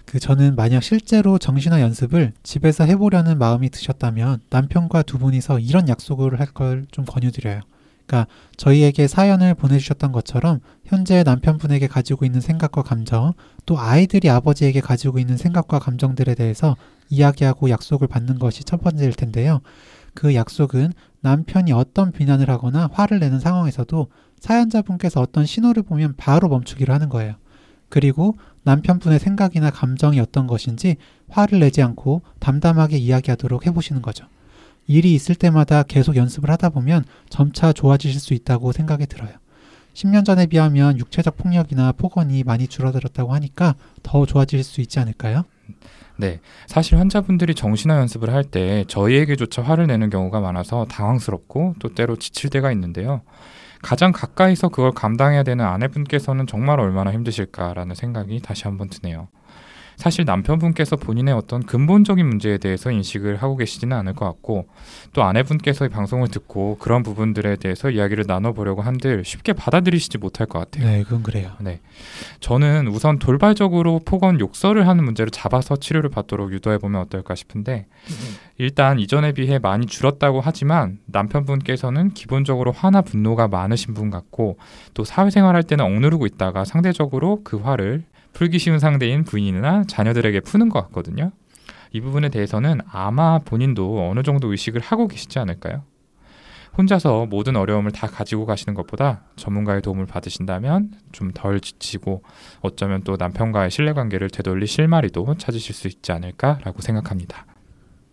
그 0.04 0.18
저는 0.18 0.56
만약 0.56 0.82
실제로 0.82 1.38
정신화 1.38 1.80
연습을 1.80 2.32
집에서 2.42 2.84
해보려는 2.84 3.38
마음이 3.38 3.70
드셨다면 3.70 4.40
남편과 4.50 5.02
두 5.04 5.18
분이서 5.18 5.58
이런 5.60 5.88
약속을 5.88 6.38
할 6.38 6.48
걸 6.52 6.84
좀 6.90 7.04
권유드려요. 7.06 7.60
그러니까 8.06 8.30
저희에게 8.56 9.08
사연을 9.08 9.54
보내주셨던 9.54 10.12
것처럼 10.12 10.60
현재 10.84 11.22
남편분에게 11.22 11.86
가지고 11.86 12.24
있는 12.24 12.40
생각과 12.40 12.82
감정, 12.82 13.32
또 13.66 13.78
아이들이 13.78 14.28
아버지에게 14.30 14.80
가지고 14.80 15.18
있는 15.18 15.36
생각과 15.36 15.78
감정들에 15.78 16.34
대해서 16.34 16.76
이야기하고 17.08 17.70
약속을 17.70 18.08
받는 18.08 18.38
것이 18.38 18.64
첫 18.64 18.82
번째일 18.82 19.12
텐데요. 19.12 19.60
그 20.14 20.34
약속은 20.34 20.92
남편이 21.20 21.72
어떤 21.72 22.12
비난을 22.12 22.48
하거나 22.50 22.88
화를 22.92 23.18
내는 23.18 23.40
상황에서도 23.40 24.08
사연자분께서 24.38 25.20
어떤 25.20 25.46
신호를 25.46 25.82
보면 25.82 26.14
바로 26.16 26.48
멈추기로 26.48 26.92
하는 26.92 27.08
거예요. 27.08 27.34
그리고 27.88 28.36
남편분의 28.64 29.18
생각이나 29.18 29.70
감정이 29.70 30.20
어떤 30.20 30.46
것인지 30.46 30.96
화를 31.28 31.60
내지 31.60 31.82
않고 31.82 32.22
담담하게 32.40 32.98
이야기하도록 32.98 33.66
해보시는 33.66 34.02
거죠. 34.02 34.26
일이 34.86 35.14
있을 35.14 35.34
때마다 35.34 35.82
계속 35.82 36.16
연습을 36.16 36.50
하다 36.50 36.70
보면 36.70 37.04
점차 37.28 37.72
좋아지실 37.72 38.20
수 38.20 38.34
있다고 38.34 38.72
생각이 38.72 39.06
들어요. 39.06 39.30
10년 39.94 40.24
전에 40.24 40.46
비하면 40.46 40.98
육체적 40.98 41.36
폭력이나 41.36 41.92
폭언이 41.92 42.42
많이 42.44 42.66
줄어들었다고 42.66 43.32
하니까 43.34 43.76
더 44.02 44.26
좋아질 44.26 44.64
수 44.64 44.80
있지 44.80 44.98
않을까요? 44.98 45.44
네, 46.16 46.40
사실 46.66 46.98
환자분들이 46.98 47.54
정신화 47.54 47.96
연습을 47.98 48.32
할 48.32 48.44
때 48.44 48.84
저희에게조차 48.88 49.62
화를 49.62 49.86
내는 49.86 50.10
경우가 50.10 50.40
많아서 50.40 50.84
당황스럽고 50.86 51.74
또 51.78 51.88
때로 51.94 52.16
지칠 52.16 52.50
때가 52.50 52.70
있는데요. 52.72 53.22
가장 53.82 54.12
가까이서 54.12 54.68
그걸 54.68 54.92
감당해야 54.92 55.42
되는 55.42 55.64
아내분께서는 55.64 56.46
정말 56.46 56.80
얼마나 56.80 57.12
힘드실까라는 57.12 57.94
생각이 57.94 58.40
다시 58.40 58.64
한번 58.64 58.88
드네요. 58.88 59.28
사실 59.96 60.24
남편분께서 60.24 60.96
본인의 60.96 61.34
어떤 61.34 61.62
근본적인 61.62 62.26
문제에 62.26 62.58
대해서 62.58 62.90
인식을 62.90 63.36
하고 63.36 63.56
계시지는 63.56 63.96
않을 63.98 64.14
것 64.14 64.24
같고 64.26 64.66
또 65.12 65.22
아내분께서 65.22 65.86
이 65.86 65.88
방송을 65.88 66.28
듣고 66.28 66.78
그런 66.78 67.02
부분들에 67.02 67.56
대해서 67.56 67.90
이야기를 67.90 68.24
나눠보려고 68.26 68.82
한들 68.82 69.24
쉽게 69.24 69.52
받아들이시지 69.52 70.18
못할 70.18 70.46
것 70.46 70.58
같아요. 70.58 70.90
네, 70.90 71.02
그건 71.02 71.22
그래요. 71.22 71.52
저는 72.40 72.88
우선 72.88 73.18
돌발적으로 73.18 74.00
폭언 74.04 74.40
욕설을 74.40 74.88
하는 74.88 75.04
문제를 75.04 75.30
잡아서 75.30 75.76
치료를 75.76 76.10
받도록 76.10 76.52
유도해 76.52 76.78
보면 76.78 77.00
어떨까 77.00 77.34
싶은데 77.34 77.86
일단 78.58 78.98
이전에 78.98 79.32
비해 79.32 79.58
많이 79.58 79.86
줄었다고 79.86 80.40
하지만 80.40 80.98
남편분께서는 81.06 82.10
기본적으로 82.10 82.72
화나 82.72 83.02
분노가 83.02 83.48
많으신 83.48 83.94
분 83.94 84.10
같고 84.10 84.58
또 84.94 85.04
사회생활 85.04 85.54
할 85.54 85.62
때는 85.62 85.84
억누르고 85.84 86.26
있다가 86.26 86.64
상대적으로 86.64 87.40
그 87.44 87.56
화를 87.58 88.04
풀기 88.34 88.58
쉬운 88.58 88.78
상대인 88.78 89.24
부인이나 89.24 89.84
자녀들에게 89.84 90.40
푸는 90.40 90.68
것 90.68 90.82
같거든요. 90.86 91.32
이 91.92 92.00
부분에 92.00 92.28
대해서는 92.28 92.80
아마 92.90 93.38
본인도 93.38 94.10
어느 94.10 94.22
정도 94.22 94.50
의식을 94.50 94.80
하고 94.80 95.08
계시지 95.08 95.38
않을까요? 95.38 95.84
혼자서 96.76 97.26
모든 97.26 97.54
어려움을 97.54 97.92
다 97.92 98.08
가지고 98.08 98.46
가시는 98.46 98.74
것보다 98.74 99.22
전문가의 99.36 99.80
도움을 99.80 100.06
받으신다면 100.06 100.90
좀 101.12 101.30
덜 101.32 101.60
지치고 101.60 102.24
어쩌면 102.60 103.02
또 103.04 103.16
남편과의 103.16 103.70
신뢰관계를 103.70 104.28
되돌릴 104.30 104.66
실마리도 104.66 105.36
찾으실 105.38 105.72
수 105.72 105.86
있지 105.86 106.10
않을까라고 106.10 106.82
생각합니다. 106.82 107.46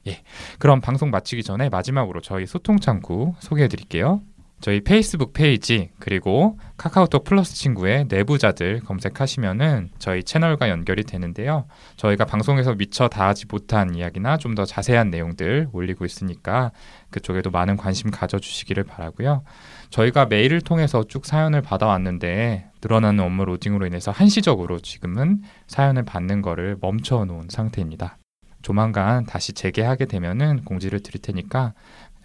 예, 0.08 0.22
그럼 0.60 0.80
방송 0.82 1.10
마치기 1.10 1.44
전에 1.44 1.70
마지막으로 1.70 2.22
저희 2.22 2.46
소통 2.46 2.80
창구 2.80 3.34
소개해 3.40 3.68
드릴게요. 3.68 4.22
저희 4.62 4.82
페이스북 4.82 5.34
페이지 5.34 5.90
그리고 5.98 6.60
카카오톡 6.78 7.24
플러스 7.24 7.56
친구에 7.56 8.06
내부자들 8.08 8.82
검색하시면은 8.82 9.90
저희 9.98 10.24
채널과 10.24 10.70
연결이 10.70 11.04
되는데요. 11.04 11.66
저희가 11.98 12.26
방송에서 12.26 12.76
미처 12.76 13.08
다하지 13.08 13.48
못한 13.50 13.96
이야기나 13.96 14.38
좀 14.38 14.52
더 14.52 14.66
자세한 14.66 15.10
내용들 15.10 15.70
올리고 15.72 16.04
있으니까 16.04 16.72
그쪽에도 17.10 17.52
많은 17.52 17.78
관심 17.78 18.12
가져주시기를 18.12 18.84
바라고요. 18.84 19.44
저희가 19.90 20.26
메일을 20.26 20.60
통해서 20.60 21.06
쭉 21.06 21.26
사연을 21.26 21.62
받아왔는데 21.62 22.66
늘어나는 22.84 23.24
업무 23.24 23.46
로딩으로 23.46 23.86
인해서 23.88 24.12
한시적으로 24.12 24.80
지금은 24.80 25.42
사연을 25.68 26.04
받는 26.04 26.42
거를 26.42 26.78
멈춰 26.82 27.24
놓은 27.24 27.48
상태입니다. 27.50 28.18
조만간 28.62 29.26
다시 29.26 29.54
재개하게 29.54 30.06
되면은 30.06 30.66
공지를 30.66 31.00
드릴 31.00 31.22
테니까 31.22 31.74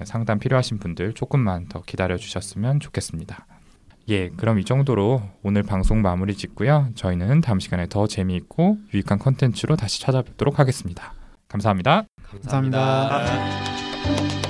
상담 0.05 0.39
필요하신 0.39 0.79
분들 0.79 1.15
조금만 1.15 1.69
더 1.69 1.83
기다려 1.83 2.17
주셨으면 2.17 2.81
좋겠습니다. 2.81 3.47
예, 4.09 4.29
그럼 4.31 4.61
이 4.61 4.65
정도로 4.65 5.23
오늘 5.43 5.63
방송 5.63 6.01
마무리 6.01 6.35
짓고요. 6.35 6.91
저희는 6.95 7.41
다음 7.41 7.59
시간에 7.59 7.89
더 7.89 8.07
재미있고 8.07 8.79
유익한 8.95 9.19
컨텐츠로 9.19 9.77
다시 9.77 10.01
찾아뵙도록 10.01 10.59
하겠습니다. 10.59 11.13
감사합니다. 11.49 12.05
감사합니다. 12.31 14.46